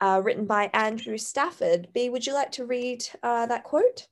uh, 0.00 0.20
written 0.22 0.46
by 0.46 0.70
Andrew 0.72 1.18
Stafford. 1.18 1.88
B, 1.92 2.08
would 2.08 2.24
you 2.24 2.32
like 2.32 2.52
to 2.52 2.64
read 2.64 3.04
uh, 3.24 3.46
that 3.46 3.64
quote? 3.64 4.06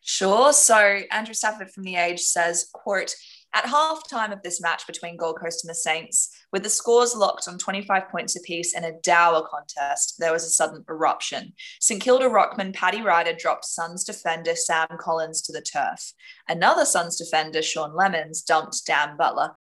Sure. 0.00 0.52
So 0.52 1.00
Andrew 1.10 1.34
Stafford 1.34 1.70
from 1.70 1.82
The 1.82 1.96
Age 1.96 2.20
says, 2.20 2.70
quote, 2.72 3.14
at 3.52 3.64
halftime 3.64 4.32
of 4.32 4.42
this 4.42 4.60
match 4.60 4.86
between 4.86 5.16
Gold 5.16 5.40
Coast 5.40 5.64
and 5.64 5.70
the 5.70 5.74
Saints, 5.74 6.30
with 6.52 6.62
the 6.62 6.68
scores 6.68 7.14
locked 7.14 7.48
on 7.48 7.58
25 7.58 8.08
points 8.10 8.36
apiece 8.36 8.76
in 8.76 8.84
a 8.84 8.92
dour 9.02 9.46
contest, 9.48 10.16
there 10.18 10.32
was 10.32 10.44
a 10.44 10.50
sudden 10.50 10.84
eruption. 10.88 11.54
St 11.80 12.00
Kilda 12.00 12.28
ruckman 12.28 12.74
Paddy 12.74 13.02
Ryder 13.02 13.32
dropped 13.32 13.64
Suns 13.64 14.04
defender 14.04 14.54
Sam 14.54 14.86
Collins 15.00 15.42
to 15.42 15.52
the 15.52 15.62
turf. 15.62 16.12
Another 16.48 16.84
Suns 16.84 17.16
defender, 17.16 17.62
Sean 17.62 17.92
Lemmens, 17.92 18.44
dumped 18.44 18.84
Dan 18.86 19.16
Butler. 19.16 19.56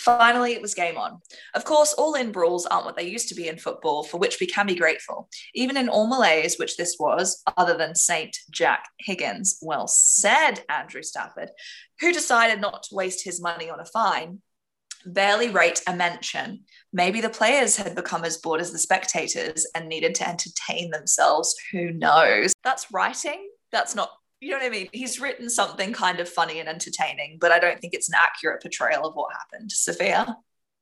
Finally, 0.00 0.54
it 0.54 0.62
was 0.62 0.72
game 0.72 0.96
on. 0.96 1.20
Of 1.54 1.66
course, 1.66 1.92
all 1.92 2.14
in 2.14 2.32
brawls 2.32 2.64
aren't 2.64 2.86
what 2.86 2.96
they 2.96 3.02
used 3.06 3.28
to 3.28 3.34
be 3.34 3.48
in 3.48 3.58
football, 3.58 4.02
for 4.02 4.16
which 4.16 4.38
we 4.40 4.46
can 4.46 4.66
be 4.66 4.74
grateful. 4.74 5.28
Even 5.54 5.76
in 5.76 5.90
all 5.90 6.06
melees, 6.06 6.58
which 6.58 6.78
this 6.78 6.96
was, 6.98 7.42
other 7.58 7.76
than 7.76 7.94
Saint 7.94 8.34
Jack 8.50 8.88
Higgins, 8.98 9.58
well 9.60 9.86
said, 9.86 10.64
Andrew 10.70 11.02
Stafford, 11.02 11.50
who 12.00 12.14
decided 12.14 12.62
not 12.62 12.84
to 12.84 12.94
waste 12.94 13.22
his 13.22 13.42
money 13.42 13.68
on 13.68 13.78
a 13.78 13.84
fine, 13.84 14.40
barely 15.04 15.50
rate 15.50 15.82
a 15.86 15.94
mention. 15.94 16.64
Maybe 16.94 17.20
the 17.20 17.28
players 17.28 17.76
had 17.76 17.94
become 17.94 18.24
as 18.24 18.38
bored 18.38 18.62
as 18.62 18.72
the 18.72 18.78
spectators 18.78 19.66
and 19.74 19.86
needed 19.86 20.14
to 20.16 20.28
entertain 20.28 20.90
themselves. 20.90 21.54
Who 21.72 21.92
knows? 21.92 22.54
That's 22.64 22.90
writing. 22.90 23.50
That's 23.70 23.94
not 23.94 24.10
you 24.40 24.50
know 24.50 24.56
what 24.56 24.66
I 24.66 24.70
mean? 24.70 24.88
He's 24.92 25.20
written 25.20 25.50
something 25.50 25.92
kind 25.92 26.18
of 26.18 26.28
funny 26.28 26.60
and 26.60 26.68
entertaining, 26.68 27.38
but 27.40 27.52
I 27.52 27.58
don't 27.58 27.78
think 27.80 27.94
it's 27.94 28.08
an 28.08 28.14
accurate 28.18 28.62
portrayal 28.62 29.06
of 29.06 29.14
what 29.14 29.32
happened. 29.32 29.70
Sophia? 29.70 30.36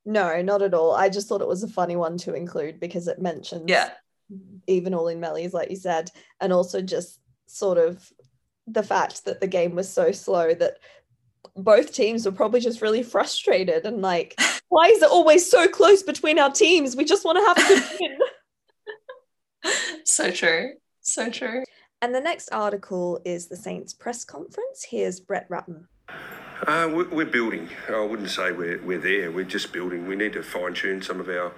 No, 0.04 0.40
not 0.42 0.62
at 0.62 0.74
all. 0.74 0.94
I 0.94 1.08
just 1.08 1.28
thought 1.28 1.42
it 1.42 1.48
was 1.48 1.64
a 1.64 1.68
funny 1.68 1.96
one 1.96 2.16
to 2.18 2.34
include 2.34 2.78
because 2.80 3.08
it 3.08 3.20
mentions 3.20 3.64
yeah. 3.68 3.90
even 4.66 4.94
all 4.94 5.08
in 5.08 5.20
melees, 5.20 5.52
like 5.52 5.70
you 5.70 5.76
said, 5.76 6.10
and 6.40 6.52
also 6.52 6.80
just 6.80 7.20
sort 7.46 7.78
of 7.78 8.10
the 8.66 8.82
fact 8.82 9.24
that 9.24 9.40
the 9.40 9.46
game 9.46 9.74
was 9.74 9.88
so 9.88 10.12
slow 10.12 10.54
that 10.54 10.78
both 11.56 11.92
teams 11.92 12.24
were 12.24 12.32
probably 12.32 12.60
just 12.60 12.80
really 12.80 13.02
frustrated 13.02 13.86
and 13.86 14.00
like, 14.00 14.34
why 14.68 14.86
is 14.86 15.02
it 15.02 15.10
always 15.10 15.50
so 15.50 15.66
close 15.66 16.02
between 16.02 16.38
our 16.38 16.52
teams? 16.52 16.94
We 16.94 17.04
just 17.04 17.24
want 17.24 17.38
to 17.38 17.44
have 17.44 17.58
a 17.58 17.68
good 17.68 17.98
win. 19.64 19.72
so 20.04 20.30
true. 20.30 20.74
So 21.00 21.28
true. 21.30 21.64
And 22.00 22.14
the 22.14 22.20
next 22.20 22.48
article 22.52 23.20
is 23.24 23.48
the 23.48 23.56
Saints 23.56 23.92
press 23.92 24.24
conference. 24.24 24.86
Here's 24.90 25.18
Brett 25.18 25.46
Ratten. 25.48 25.88
Uh, 26.66 27.04
we're 27.10 27.24
building. 27.24 27.68
I 27.88 28.00
wouldn't 28.00 28.30
say 28.30 28.52
we're, 28.52 28.80
we're 28.82 28.98
there. 28.98 29.32
We're 29.32 29.44
just 29.44 29.72
building. 29.72 30.06
We 30.06 30.14
need 30.14 30.32
to 30.34 30.42
fine 30.42 30.74
tune 30.74 31.02
some 31.02 31.18
of 31.20 31.28
our 31.28 31.52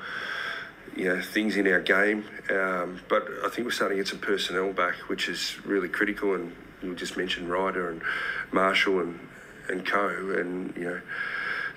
you 0.96 1.04
know 1.04 1.20
things 1.20 1.56
in 1.56 1.66
our 1.66 1.80
game. 1.80 2.24
Um, 2.50 3.00
but 3.08 3.28
I 3.44 3.48
think 3.48 3.66
we're 3.66 3.70
starting 3.70 3.98
to 3.98 4.02
get 4.02 4.08
some 4.08 4.18
personnel 4.18 4.72
back, 4.72 4.94
which 5.08 5.28
is 5.28 5.58
really 5.64 5.88
critical. 5.88 6.34
And 6.34 6.54
you 6.82 6.94
just 6.94 7.16
mentioned 7.16 7.50
Ryder 7.50 7.90
and 7.90 8.02
Marshall 8.50 9.00
and 9.00 9.20
and 9.68 9.86
Co. 9.86 10.08
And 10.08 10.74
you 10.74 10.84
know 10.84 11.00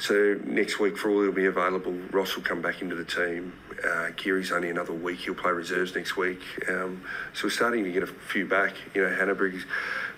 so 0.03 0.37
next 0.43 0.81
week, 0.81 0.97
for 0.97 1.09
all 1.09 1.21
he'll 1.21 1.31
be 1.31 1.45
available. 1.45 1.93
Ross 2.11 2.35
will 2.35 2.43
come 2.43 2.61
back 2.61 2.81
into 2.81 2.93
the 2.93 3.05
team. 3.05 3.53
Uh, 3.87 4.09
Geary's 4.17 4.51
only 4.51 4.69
another 4.69 4.91
week. 4.91 5.19
He'll 5.19 5.33
play 5.33 5.51
reserves 5.51 5.95
next 5.95 6.17
week. 6.17 6.41
Um, 6.67 7.01
so 7.33 7.45
we're 7.45 7.51
starting 7.51 7.85
to 7.85 7.91
get 7.93 8.03
a 8.03 8.07
few 8.07 8.45
back. 8.45 8.73
You 8.93 9.03
know, 9.03 9.07
Hannebery's 9.07 9.65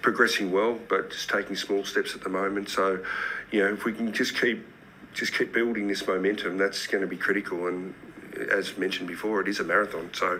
progressing 0.01 0.51
well, 0.51 0.79
but 0.89 1.11
just 1.11 1.29
taking 1.29 1.55
small 1.55 1.85
steps 1.85 2.15
at 2.15 2.21
the 2.21 2.29
moment. 2.29 2.69
So, 2.69 3.05
you 3.51 3.59
know, 3.59 3.73
if 3.73 3.85
we 3.85 3.93
can 3.93 4.11
just 4.11 4.41
keep 4.41 4.65
just 5.13 5.37
keep 5.37 5.53
building 5.53 5.87
this 5.87 6.07
momentum, 6.07 6.57
that's 6.57 6.87
going 6.87 7.01
to 7.01 7.07
be 7.07 7.15
critical. 7.17 7.67
And 7.67 7.93
as 8.51 8.79
mentioned 8.79 9.07
before, 9.07 9.39
it 9.41 9.47
is 9.47 9.59
a 9.59 9.63
marathon. 9.63 10.09
So, 10.13 10.39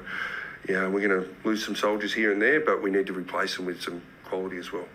yeah, 0.68 0.88
we're 0.88 1.08
going 1.08 1.24
to 1.24 1.30
lose 1.44 1.64
some 1.64 1.76
soldiers 1.76 2.16
here 2.16 2.34
and 2.34 2.42
there, 2.42 2.62
but 2.62 2.82
we 2.82 2.90
need 2.90 3.06
to 3.06 3.14
replace 3.14 3.58
them 3.58 3.68
with 3.68 3.80
some 3.80 4.02
quality 4.24 4.58
as 4.58 4.74
well. 4.74 4.88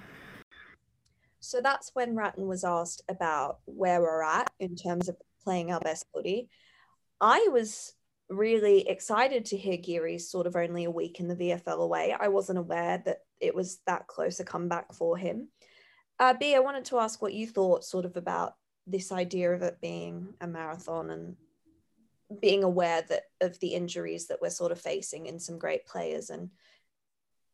So 1.40 1.60
that's 1.62 1.90
when 1.94 2.14
Ratten 2.14 2.46
was 2.46 2.64
asked 2.64 3.02
about 3.08 3.58
where 3.64 4.00
we're 4.00 4.22
at 4.22 4.50
in 4.60 4.76
terms 4.76 5.08
of 5.08 5.16
playing 5.42 5.72
our 5.72 5.80
best 5.80 6.06
footy. 6.14 6.48
I 7.20 7.48
was 7.50 7.94
really 8.28 8.88
excited 8.88 9.46
to 9.46 9.56
hear 9.56 9.76
Geary's 9.76 10.30
sort 10.30 10.46
of 10.46 10.54
only 10.54 10.84
a 10.84 10.90
week 10.90 11.18
in 11.18 11.28
the 11.28 11.34
VFL 11.34 11.80
away. 11.80 12.14
I 12.18 12.28
wasn't 12.28 12.58
aware 12.58 13.02
that 13.04 13.18
it 13.40 13.54
was 13.54 13.80
that 13.86 14.06
close 14.06 14.38
a 14.38 14.44
comeback 14.44 14.94
for 14.94 15.16
him. 15.16 15.48
Uh, 16.18 16.34
B, 16.38 16.54
I 16.54 16.60
wanted 16.60 16.84
to 16.86 16.98
ask 16.98 17.20
what 17.20 17.32
you 17.32 17.46
thought 17.46 17.84
sort 17.84 18.04
of 18.04 18.16
about 18.16 18.54
this 18.86 19.10
idea 19.10 19.52
of 19.52 19.62
it 19.62 19.80
being 19.80 20.34
a 20.40 20.46
marathon 20.46 21.10
and 21.10 21.36
being 22.40 22.62
aware 22.62 23.02
that 23.08 23.24
of 23.40 23.58
the 23.60 23.74
injuries 23.74 24.28
that 24.28 24.40
we're 24.40 24.50
sort 24.50 24.72
of 24.72 24.80
facing 24.80 25.26
in 25.26 25.40
some 25.40 25.58
great 25.58 25.86
players 25.86 26.30
and 26.30 26.50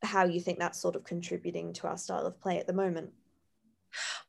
how 0.03 0.25
you 0.25 0.39
think 0.39 0.59
that's 0.59 0.79
sort 0.79 0.95
of 0.95 1.03
contributing 1.03 1.73
to 1.73 1.87
our 1.87 1.97
style 1.97 2.25
of 2.25 2.39
play 2.39 2.59
at 2.59 2.67
the 2.67 2.73
moment. 2.73 3.11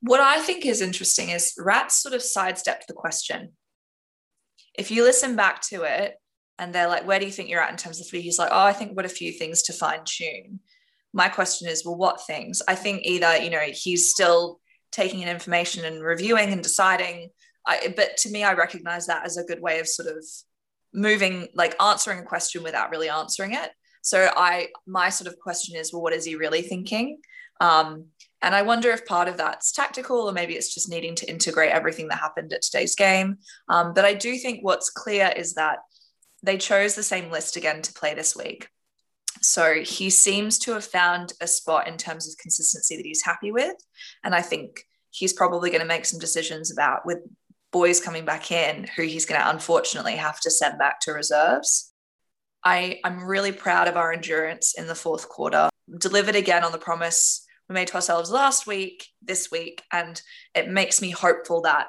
What 0.01 0.21
I 0.21 0.41
think 0.41 0.65
is 0.65 0.81
interesting 0.81 1.31
is 1.31 1.55
Rats 1.59 2.03
sort 2.03 2.15
of 2.15 2.23
sidestepped 2.23 2.87
the 2.87 2.95
question. 2.95 3.53
If 4.75 4.91
you 4.91 5.03
listen 5.03 5.37
back 5.37 5.61
to 5.69 5.83
it 5.83 6.15
and 6.59 6.73
they're 6.73 6.89
like, 6.89 7.07
where 7.07 7.19
do 7.19 7.27
you 7.27 7.33
think 7.33 7.49
you're 7.49 7.61
at 7.61 7.71
in 7.71 7.77
terms 7.77 8.01
of 8.01 8.07
footy? 8.07 8.23
He's 8.23 8.39
like, 8.39 8.51
oh, 8.53 8.65
I 8.65 8.73
think 8.73 8.97
what 8.97 9.05
a 9.05 9.09
few 9.09 9.33
things 9.33 9.63
to 9.63 9.73
fine 9.73 10.01
tune. 10.05 10.61
My 11.13 11.29
question 11.29 11.69
is, 11.69 11.85
well, 11.85 11.97
what 11.97 12.27
things? 12.27 12.63
I 12.69 12.75
think 12.75 13.03
either, 13.05 13.37
you 13.39 13.51
know, 13.51 13.61
he's 13.73 14.11
still 14.11 14.61
taking 14.93 15.21
in 15.21 15.29
information 15.29 15.85
and 15.85 16.03
reviewing 16.03 16.53
and 16.53 16.63
deciding. 16.63 17.31
I, 17.67 17.93
but 17.97 18.17
to 18.19 18.31
me, 18.31 18.45
I 18.45 18.55
recognize 18.55 19.07
that 19.07 19.25
as 19.25 19.37
a 19.37 19.45
good 19.45 19.61
way 19.61 19.81
of 19.81 19.89
sort 19.89 20.09
of 20.09 20.25
moving, 20.95 21.49
like 21.55 21.75
answering 21.83 22.21
a 22.21 22.25
question 22.25 22.63
without 22.63 22.91
really 22.91 23.09
answering 23.09 23.53
it. 23.53 23.71
So 24.03 24.31
I, 24.37 24.69
my 24.87 25.09
sort 25.11 25.29
of 25.29 25.39
question 25.39 25.77
is, 25.77 25.93
well, 25.93 26.03
what 26.03 26.13
is 26.13 26.25
he 26.25 26.35
really 26.35 26.63
thinking? 26.63 27.19
Um, 27.61 28.07
and 28.43 28.55
I 28.55 28.63
wonder 28.63 28.91
if 28.91 29.07
part 29.07 29.29
of 29.29 29.37
that's 29.37 29.73
tactical 29.73 30.29
or 30.29 30.33
maybe 30.33 30.55
it's 30.55 30.73
just 30.73 30.89
needing 30.89 31.15
to 31.17 31.29
integrate 31.29 31.73
everything 31.73 32.09
that 32.09 32.19
happened 32.19 32.53
at 32.53 32.63
today's 32.63 32.95
game. 32.95 33.39
Um, 33.69 33.95
but 33.95 34.05
I 34.05 34.15
do 34.15 34.37
think 34.37 34.61
what's 34.63 34.91
clear 34.91 35.33
is 35.37 35.55
that 35.55 35.79
they 36.43 36.57
chose 36.57 36.95
the 36.95 37.03
same 37.03 37.31
list 37.31 37.57
again 37.57 37.83
to 37.83 37.93
play 37.93 38.15
this 38.15 38.37
week. 38.37 38.69
So 39.43 39.83
he 39.83 40.11
seems 40.11 40.59
to 40.61 40.73
have 40.73 40.85
found 40.85 41.33
a 41.41 41.47
spot 41.47 41.89
in 41.89 41.97
terms 41.97 42.29
of 42.29 42.39
consistency 42.39 42.97
that 42.97 43.07
he's 43.07 43.25
happy 43.25 43.51
with. 43.51 43.77
And 44.25 44.35
I 44.35 44.43
think 44.43 44.85
he's 45.11 45.33
probably 45.33 45.71
going 45.71 45.81
to 45.81 45.87
make 45.87 46.05
some 46.05 46.21
decisions 46.21 46.73
about 46.73 47.05
with 47.05 47.19
boys 47.73 48.01
coming 48.01 48.25
back 48.25 48.51
in 48.51 48.87
who 48.97 49.03
he's 49.03 49.27
going 49.27 49.41
to 49.41 49.51
unfortunately 49.51 50.17
have 50.17 50.41
to 50.41 50.51
send 50.51 50.79
back 50.79 51.01
to 51.01 51.13
reserves. 51.13 51.93
I, 52.65 53.01
I'm 53.05 53.25
really 53.25 53.53
proud 53.53 53.89
of 53.89 53.97
our 53.97 54.13
endurance 54.13 54.75
in 54.77 54.87
the 54.87 54.95
fourth 54.95 55.29
quarter. 55.29 55.69
Delivered 55.99 56.37
again 56.37 56.65
on 56.65 56.73
the 56.73 56.79
promise 56.79 57.45
we 57.69 57.75
made 57.75 57.89
to 57.89 57.95
ourselves 57.97 58.31
last 58.31 58.67
week, 58.67 59.07
this 59.23 59.51
week, 59.51 59.83
and 59.93 60.21
it 60.55 60.71
makes 60.71 61.03
me 61.03 61.11
hopeful 61.11 61.63
that 61.63 61.89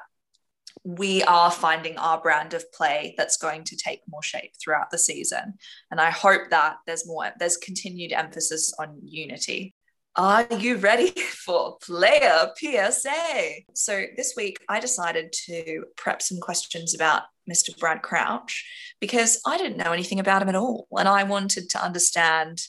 we 0.84 1.22
are 1.24 1.50
finding 1.50 1.96
our 1.98 2.20
brand 2.20 2.54
of 2.54 2.70
play 2.72 3.14
that's 3.16 3.36
going 3.36 3.64
to 3.64 3.76
take 3.76 4.00
more 4.08 4.22
shape 4.22 4.52
throughout 4.62 4.90
the 4.90 4.98
season. 4.98 5.54
And 5.90 6.00
I 6.00 6.10
hope 6.10 6.50
that 6.50 6.76
there's 6.86 7.06
more, 7.06 7.30
there's 7.38 7.56
continued 7.56 8.12
emphasis 8.12 8.72
on 8.78 8.98
unity. 9.02 9.74
Are 10.16 10.46
you 10.58 10.76
ready 10.76 11.10
for 11.44 11.76
player 11.82 12.50
PSA? 12.56 13.62
So 13.74 14.04
this 14.16 14.34
week 14.36 14.58
I 14.68 14.80
decided 14.80 15.32
to 15.46 15.84
prep 15.96 16.22
some 16.22 16.38
questions 16.40 16.94
about 16.94 17.22
Mr. 17.50 17.76
Brad 17.78 18.02
Crouch 18.02 18.64
because 19.00 19.40
I 19.46 19.56
didn't 19.56 19.78
know 19.78 19.92
anything 19.92 20.20
about 20.20 20.42
him 20.42 20.48
at 20.48 20.54
all. 20.54 20.86
And 20.92 21.08
I 21.08 21.24
wanted 21.24 21.68
to 21.70 21.84
understand 21.84 22.62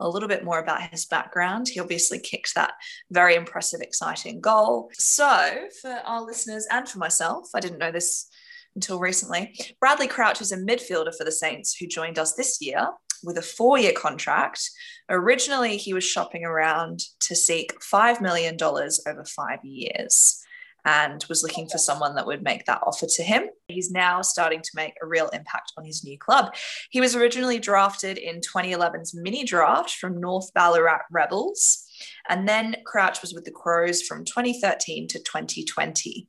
a 0.00 0.08
little 0.08 0.28
bit 0.28 0.44
more 0.44 0.58
about 0.58 0.90
his 0.90 1.06
background. 1.06 1.68
He 1.68 1.80
obviously 1.80 2.18
kicked 2.18 2.54
that 2.54 2.74
very 3.10 3.34
impressive, 3.34 3.80
exciting 3.80 4.40
goal. 4.40 4.90
So, 4.94 5.68
for 5.80 6.00
our 6.04 6.22
listeners 6.24 6.66
and 6.70 6.88
for 6.88 6.98
myself, 6.98 7.48
I 7.54 7.60
didn't 7.60 7.78
know 7.78 7.92
this 7.92 8.28
until 8.74 9.00
recently. 9.00 9.58
Bradley 9.80 10.06
Crouch 10.06 10.40
is 10.40 10.52
a 10.52 10.56
midfielder 10.56 11.14
for 11.16 11.24
the 11.24 11.32
Saints 11.32 11.74
who 11.76 11.86
joined 11.86 12.18
us 12.18 12.34
this 12.34 12.60
year 12.60 12.88
with 13.24 13.38
a 13.38 13.42
four 13.42 13.78
year 13.78 13.92
contract. 13.92 14.70
Originally, 15.08 15.76
he 15.76 15.92
was 15.92 16.04
shopping 16.04 16.44
around 16.44 17.00
to 17.20 17.34
seek 17.34 17.78
$5 17.80 18.20
million 18.20 18.56
over 18.62 19.24
five 19.24 19.64
years 19.64 20.44
and 20.88 21.22
was 21.28 21.42
looking 21.42 21.68
for 21.68 21.76
someone 21.76 22.14
that 22.14 22.26
would 22.26 22.42
make 22.42 22.64
that 22.64 22.80
offer 22.82 23.04
to 23.06 23.22
him. 23.22 23.44
He's 23.68 23.90
now 23.90 24.22
starting 24.22 24.62
to 24.62 24.70
make 24.74 24.94
a 25.02 25.06
real 25.06 25.28
impact 25.28 25.72
on 25.76 25.84
his 25.84 26.02
new 26.02 26.16
club. 26.18 26.54
He 26.88 26.98
was 26.98 27.14
originally 27.14 27.58
drafted 27.58 28.16
in 28.16 28.40
2011's 28.40 29.14
mini 29.14 29.44
draft 29.44 29.90
from 29.90 30.18
North 30.18 30.50
Ballarat 30.54 31.02
Rebels, 31.10 31.84
and 32.30 32.48
then 32.48 32.76
Crouch 32.86 33.20
was 33.20 33.34
with 33.34 33.44
the 33.44 33.50
Crows 33.50 34.00
from 34.00 34.24
2013 34.24 35.08
to 35.08 35.18
2020. 35.18 36.26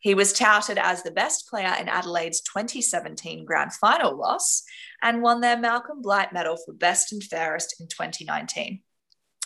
He 0.00 0.14
was 0.14 0.34
touted 0.34 0.76
as 0.76 1.02
the 1.02 1.10
best 1.10 1.48
player 1.48 1.74
in 1.80 1.88
Adelaide's 1.88 2.42
2017 2.42 3.46
grand 3.46 3.72
final 3.72 4.14
loss 4.14 4.62
and 5.00 5.22
won 5.22 5.40
their 5.40 5.56
Malcolm 5.56 6.02
Blight 6.02 6.34
medal 6.34 6.58
for 6.62 6.74
best 6.74 7.12
and 7.12 7.22
fairest 7.22 7.80
in 7.80 7.86
2019. 7.88 8.82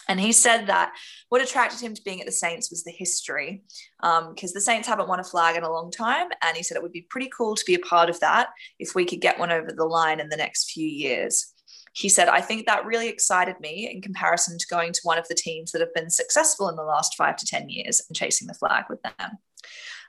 And 0.08 0.20
he 0.20 0.32
said 0.32 0.66
that 0.66 0.92
what 1.28 1.42
attracted 1.42 1.80
him 1.80 1.94
to 1.94 2.02
being 2.02 2.20
at 2.20 2.26
the 2.26 2.32
Saints 2.32 2.70
was 2.70 2.84
the 2.84 2.92
history, 2.92 3.62
because 4.00 4.26
um, 4.26 4.54
the 4.54 4.60
Saints 4.60 4.86
haven't 4.86 5.08
won 5.08 5.20
a 5.20 5.24
flag 5.24 5.56
in 5.56 5.64
a 5.64 5.72
long 5.72 5.90
time. 5.90 6.28
And 6.42 6.56
he 6.56 6.62
said 6.62 6.76
it 6.76 6.82
would 6.82 6.92
be 6.92 7.06
pretty 7.10 7.30
cool 7.36 7.56
to 7.56 7.64
be 7.64 7.74
a 7.74 7.80
part 7.80 8.08
of 8.08 8.20
that 8.20 8.48
if 8.78 8.94
we 8.94 9.04
could 9.04 9.20
get 9.20 9.38
one 9.38 9.50
over 9.50 9.72
the 9.72 9.84
line 9.84 10.20
in 10.20 10.28
the 10.28 10.36
next 10.36 10.70
few 10.70 10.86
years. 10.86 11.52
He 11.92 12.08
said, 12.08 12.28
I 12.28 12.42
think 12.42 12.66
that 12.66 12.84
really 12.84 13.08
excited 13.08 13.58
me 13.58 13.90
in 13.90 14.02
comparison 14.02 14.58
to 14.58 14.66
going 14.70 14.92
to 14.92 15.00
one 15.02 15.18
of 15.18 15.26
the 15.28 15.34
teams 15.34 15.72
that 15.72 15.80
have 15.80 15.94
been 15.94 16.10
successful 16.10 16.68
in 16.68 16.76
the 16.76 16.82
last 16.82 17.14
five 17.16 17.36
to 17.36 17.46
10 17.46 17.70
years 17.70 18.02
and 18.06 18.14
chasing 18.14 18.46
the 18.46 18.54
flag 18.54 18.84
with 18.90 19.02
them. 19.02 19.14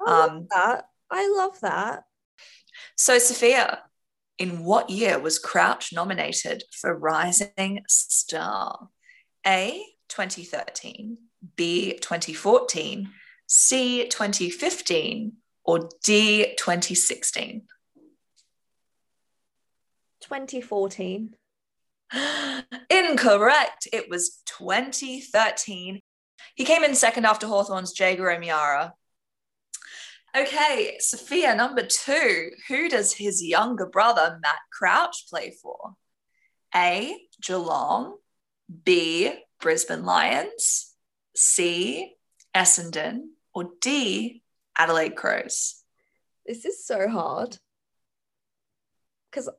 I 0.06 0.12
love 0.12 0.30
um, 0.30 0.48
that. 0.54 0.90
I 1.10 1.34
love 1.38 1.60
that. 1.62 2.04
So, 2.98 3.18
Sophia, 3.20 3.84
in 4.38 4.64
what 4.64 4.90
year 4.90 5.18
was 5.18 5.40
Crouch 5.40 5.94
nominated 5.94 6.64
for 6.72 6.94
Rising 6.94 7.84
Star? 7.88 8.90
A, 9.48 9.82
2013, 10.10 11.18
B, 11.56 11.94
2014, 11.94 13.10
C, 13.48 14.08
2015, 14.08 15.34
or 15.64 15.90
D, 16.04 16.54
2016? 16.58 17.64
2014. 20.22 21.36
Incorrect. 22.90 23.88
It 23.94 24.10
was 24.10 24.42
2013. 24.46 26.02
He 26.56 26.66
came 26.66 26.84
in 26.84 26.96
second 26.96 27.26
after 27.26 27.48
Hawthorn's 27.48 27.98
Jaeger 27.98 28.30
O'Meara. 28.30 28.94
Okay, 30.36 30.98
Sophia, 31.00 31.56
number 31.56 31.84
two. 31.84 32.52
Who 32.68 32.90
does 32.90 33.14
his 33.14 33.44
younger 33.44 33.86
brother, 33.86 34.40
Matt 34.42 34.60
Crouch, 34.72 35.28
play 35.30 35.56
for? 35.62 35.96
A, 36.76 37.16
Geelong, 37.42 38.18
B, 38.84 39.34
Brisbane 39.60 40.06
Lions, 40.06 40.94
C, 41.36 42.16
Essendon, 42.56 43.22
or 43.54 43.72
D, 43.82 44.44
Adelaide 44.78 45.16
Crows? 45.16 45.84
This 46.46 46.66
is 46.66 46.86
so 46.86 47.08
hard. 47.08 47.58
Because 49.30 49.50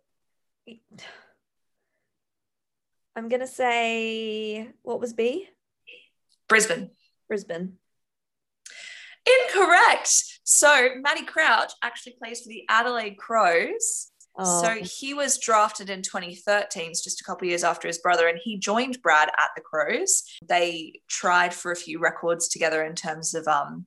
I'm 3.16 3.28
going 3.28 3.40
to 3.40 3.46
say, 3.46 4.68
what 4.82 5.00
was 5.00 5.12
B? 5.12 5.48
Brisbane. 6.48 6.90
Brisbane. 7.28 7.74
Incorrect. 9.26 10.40
So 10.44 10.88
Matty 11.02 11.24
Crouch 11.24 11.72
actually 11.82 12.16
plays 12.18 12.40
for 12.40 12.48
the 12.48 12.64
Adelaide 12.68 13.18
Crows. 13.18 14.10
Oh. 14.40 14.62
So 14.62 14.76
he 14.82 15.14
was 15.14 15.38
drafted 15.38 15.90
in 15.90 16.00
2013, 16.00 16.92
just 16.92 17.20
a 17.20 17.24
couple 17.24 17.48
years 17.48 17.64
after 17.64 17.88
his 17.88 17.98
brother, 17.98 18.28
and 18.28 18.38
he 18.42 18.56
joined 18.56 19.02
Brad 19.02 19.28
at 19.28 19.50
the 19.56 19.62
Crows. 19.62 20.22
They 20.48 21.00
tried 21.08 21.52
for 21.52 21.72
a 21.72 21.76
few 21.76 21.98
records 21.98 22.46
together 22.48 22.84
in 22.84 22.94
terms 22.94 23.34
of 23.34 23.48
um, 23.48 23.86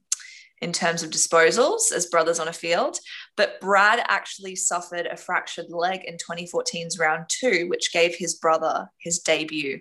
in 0.61 0.73
terms 0.73 1.03
of 1.03 1.09
disposals 1.09 1.91
as 1.93 2.05
brothers 2.05 2.39
on 2.39 2.49
a 2.49 2.53
field. 2.53 2.99
But 3.37 3.61
Brad 3.61 4.03
actually 4.07 4.57
suffered 4.57 5.07
a 5.07 5.15
fractured 5.15 5.69
leg 5.69 6.01
in 6.05 6.17
2014's 6.17 6.99
round 6.99 7.25
two, 7.29 7.67
which 7.69 7.93
gave 7.93 8.15
his 8.15 8.35
brother 8.35 8.89
his 8.97 9.19
debut. 9.19 9.79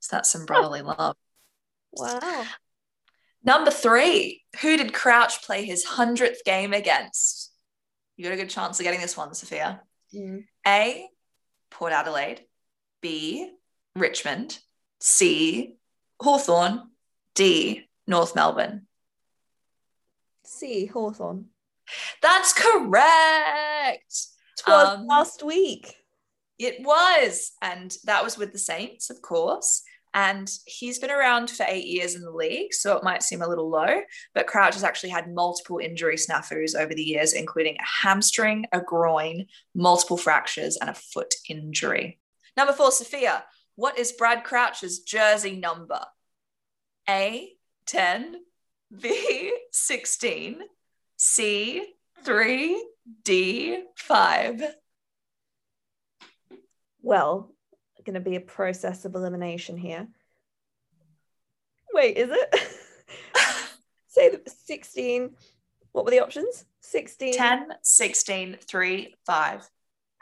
So 0.00 0.16
that's 0.16 0.30
some 0.30 0.44
brotherly 0.44 0.82
love. 0.82 1.16
Wow. 1.92 2.44
Number 3.42 3.70
three, 3.70 4.42
who 4.60 4.76
did 4.76 4.92
Crouch 4.92 5.42
play 5.42 5.64
his 5.64 5.84
100th 5.84 6.44
game 6.44 6.74
against? 6.74 7.52
You 8.16 8.24
got 8.24 8.34
a 8.34 8.36
good 8.36 8.50
chance 8.50 8.78
of 8.78 8.84
getting 8.84 9.00
this 9.00 9.16
one, 9.16 9.34
Sophia. 9.34 9.80
Mm. 10.14 10.44
A, 10.66 11.06
Port 11.70 11.92
Adelaide. 11.92 12.42
B, 13.00 13.50
Richmond. 13.96 14.58
C, 15.00 15.76
Hawthorn. 16.20 16.90
D, 17.34 17.88
North 18.06 18.34
Melbourne. 18.34 18.86
C, 20.44 20.86
Hawthorn. 20.86 21.46
That's 22.22 22.52
correct. 22.52 24.26
Twas 24.58 24.88
um, 24.88 25.06
last 25.06 25.42
week. 25.42 25.94
It 26.58 26.76
was. 26.80 27.52
And 27.60 27.94
that 28.04 28.22
was 28.22 28.38
with 28.38 28.52
the 28.52 28.58
Saints, 28.58 29.10
of 29.10 29.20
course. 29.20 29.82
And 30.14 30.48
he's 30.64 31.00
been 31.00 31.10
around 31.10 31.50
for 31.50 31.66
eight 31.68 31.86
years 31.86 32.14
in 32.14 32.22
the 32.22 32.30
league, 32.30 32.72
so 32.72 32.96
it 32.96 33.02
might 33.02 33.24
seem 33.24 33.42
a 33.42 33.48
little 33.48 33.68
low, 33.68 34.00
but 34.32 34.46
Crouch 34.46 34.74
has 34.74 34.84
actually 34.84 35.10
had 35.10 35.34
multiple 35.34 35.78
injury 35.78 36.16
snafus 36.16 36.76
over 36.78 36.94
the 36.94 37.02
years, 37.02 37.32
including 37.32 37.74
a 37.74 37.84
hamstring, 37.84 38.64
a 38.70 38.80
groin, 38.80 39.46
multiple 39.74 40.16
fractures, 40.16 40.76
and 40.76 40.88
a 40.88 40.94
foot 40.94 41.34
injury. 41.48 42.20
Number 42.56 42.72
four, 42.72 42.92
Sophia. 42.92 43.44
What 43.74 43.98
is 43.98 44.12
Brad 44.12 44.44
Crouch's 44.44 45.00
jersey 45.00 45.56
number? 45.56 46.00
A, 47.08 47.50
10, 47.86 48.36
B, 49.00 49.52
16, 49.72 50.60
C, 51.16 51.84
3, 52.22 52.86
D, 53.24 53.82
5. 53.96 54.62
Well, 57.02 57.53
going 58.04 58.14
to 58.14 58.20
be 58.20 58.36
a 58.36 58.40
process 58.40 59.04
of 59.04 59.14
elimination 59.14 59.76
here. 59.76 60.06
Wait, 61.92 62.16
is 62.16 62.30
it? 62.30 62.54
Say 64.08 64.38
16. 64.66 65.34
What 65.92 66.04
were 66.04 66.10
the 66.10 66.22
options? 66.22 66.64
16. 66.80 67.34
10, 67.34 67.68
16, 67.82 68.56
3, 68.60 69.14
5. 69.26 69.70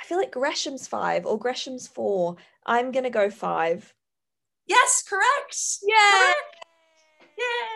I 0.00 0.04
feel 0.04 0.18
like 0.18 0.32
Gresham's 0.32 0.86
5 0.88 1.26
or 1.26 1.38
Gresham's 1.38 1.88
4. 1.88 2.36
I'm 2.66 2.92
going 2.92 3.04
to 3.04 3.10
go 3.10 3.30
5. 3.30 3.94
Yes, 4.66 5.04
correct. 5.08 5.56
Yeah. 5.82 6.32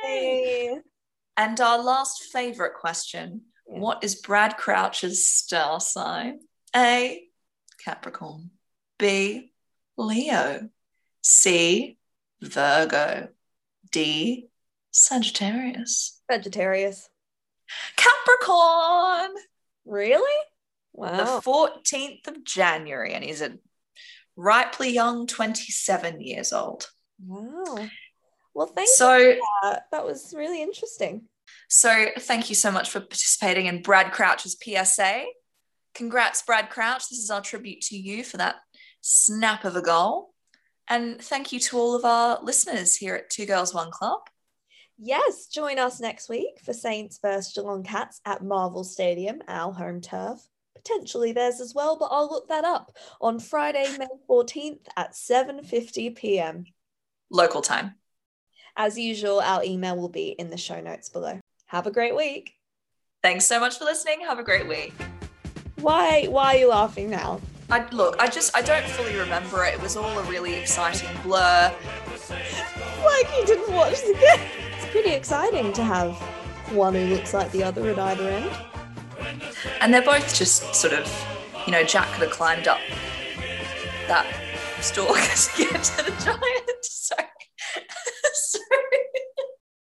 Yay. 0.05 0.81
And 1.37 1.61
our 1.61 1.83
last 1.83 2.25
favorite 2.33 2.75
question 2.75 3.43
yeah. 3.69 3.81
What 3.81 4.05
is 4.05 4.15
Brad 4.15 4.57
Crouch's 4.57 5.29
star 5.29 5.81
sign? 5.81 6.41
A. 6.75 7.23
Capricorn. 7.85 8.51
B. 8.99 9.53
Leo. 9.97 10.69
C. 11.23 11.99
Virgo. 12.41 13.29
D. 13.91 14.49
Sagittarius. 14.91 16.23
Sagittarius. 16.31 17.09
Capricorn. 17.97 19.31
Really? 19.85 20.43
Wow. 20.93 21.17
The 21.17 21.51
14th 21.51 22.29
of 22.29 22.45
January, 22.45 23.13
and 23.13 23.23
he's 23.23 23.43
a 23.43 23.59
ripely 24.37 24.93
young 24.93 25.27
27 25.27 26.21
years 26.21 26.53
old. 26.53 26.89
Wow. 27.25 27.87
Well, 28.55 28.67
thank 28.67 28.89
so, 28.89 29.17
you. 29.17 29.43
That. 29.63 29.85
that 29.93 30.07
was 30.07 30.33
really 30.37 30.63
interesting. 30.63 31.23
So, 31.69 32.07
thank 32.19 32.49
you 32.49 32.55
so 32.55 32.71
much 32.71 32.91
for 32.91 33.01
participating 33.01 33.67
in 33.67 33.83
Brad 33.83 34.13
Crouch's 34.13 34.57
PSA. 34.63 35.25
Congrats, 35.95 36.43
Brad 36.43 36.71
Crouch. 36.71 37.09
This 37.09 37.19
is 37.19 37.31
our 37.31 37.41
tribute 37.41 37.81
to 37.83 37.97
you 37.97 38.25
for 38.25 38.37
that 38.39 38.57
snap 39.07 39.65
of 39.65 39.77
a 39.77 39.83
goal. 39.83 40.35
And 40.89 41.21
thank 41.21 41.53
you 41.53 41.61
to 41.61 41.79
all 41.79 41.95
of 41.95 42.05
our 42.05 42.41
listeners 42.43 42.97
here 42.97 43.15
at 43.15 43.31
Two 43.31 43.47
Girls 43.47 43.73
One 43.73 43.93
Club. 43.93 44.21
Yes, 44.99 45.47
join 45.47 45.79
us 45.79 46.01
next 46.01 46.29
week 46.29 46.61
for 46.65 46.73
Saints 46.73 47.19
vs 47.23 47.53
Geelong 47.53 47.85
Cats 47.85 48.21
at 48.25 48.43
Marvel 48.43 48.83
Stadium, 48.83 49.43
our 49.47 49.73
home 49.73 50.01
turf. 50.01 50.41
Potentially 50.75 51.33
theirs 51.33 51.61
as 51.61 51.75
well, 51.75 51.97
but 51.97 52.09
I'll 52.11 52.29
look 52.29 52.49
that 52.49 52.65
up 52.65 52.93
on 53.21 53.39
Friday, 53.39 53.87
May 53.99 54.07
14th 54.29 54.87
at 54.97 55.13
7:50 55.13 56.17
p.m. 56.17 56.65
local 57.31 57.63
time. 57.63 57.95
As 58.77 58.99
usual, 58.99 59.41
our 59.41 59.63
email 59.63 59.97
will 59.97 60.09
be 60.09 60.29
in 60.29 60.51
the 60.51 60.57
show 60.57 60.81
notes 60.81 61.09
below. 61.09 61.41
Have 61.67 61.87
a 61.87 61.93
great 61.93 62.15
week. 62.15 62.55
Thanks 63.23 63.45
so 63.47 63.59
much 63.61 63.79
for 63.79 63.85
listening. 63.85 64.21
Have 64.23 64.39
a 64.39 64.45
great 64.45 64.69
week. 64.69 64.95
Why 65.81 66.27
why 66.27 66.55
are 66.55 66.59
you 66.59 66.69
laughing 66.69 67.11
now? 67.11 67.41
I, 67.69 67.89
look, 67.91 68.17
I 68.21 68.29
just 68.29 68.57
I 68.57 68.63
don't 68.63 68.85
fully 68.85 69.17
remember 69.17 69.65
it. 69.65 69.75
It 69.75 69.83
was 69.83 69.97
all 69.97 70.19
a 70.19 70.23
really 70.25 70.55
exciting 70.55 71.11
blur. 71.23 71.73
like 72.31 73.27
you 73.37 73.47
didn't 73.47 73.75
watch 73.75 74.01
the 74.03 74.13
game. 74.13 74.49
It's 74.77 74.87
pretty 74.87 75.11
exciting 75.11 75.73
to 75.73 75.83
have 75.83 76.15
one 76.71 76.95
who 76.95 77.07
looks 77.07 77.35
like 77.35 77.51
the 77.51 77.65
other 77.65 77.89
at 77.91 77.99
either 77.99 78.29
end. 78.29 78.51
And 79.81 79.93
they're 79.93 80.03
both 80.03 80.35
just 80.35 80.75
sort 80.75 80.95
of, 80.95 81.27
you 81.67 81.73
know, 81.73 81.83
Jack 81.83 82.09
could 82.13 82.23
have 82.23 82.31
climbed 82.31 82.69
up 82.69 82.81
that 84.07 84.27
stalk 84.81 85.17
to 85.17 85.71
get 85.73 85.83
to 85.83 86.05
the 86.05 86.25
giant. 86.25 86.71
so, 86.83 87.17
so 88.35 88.59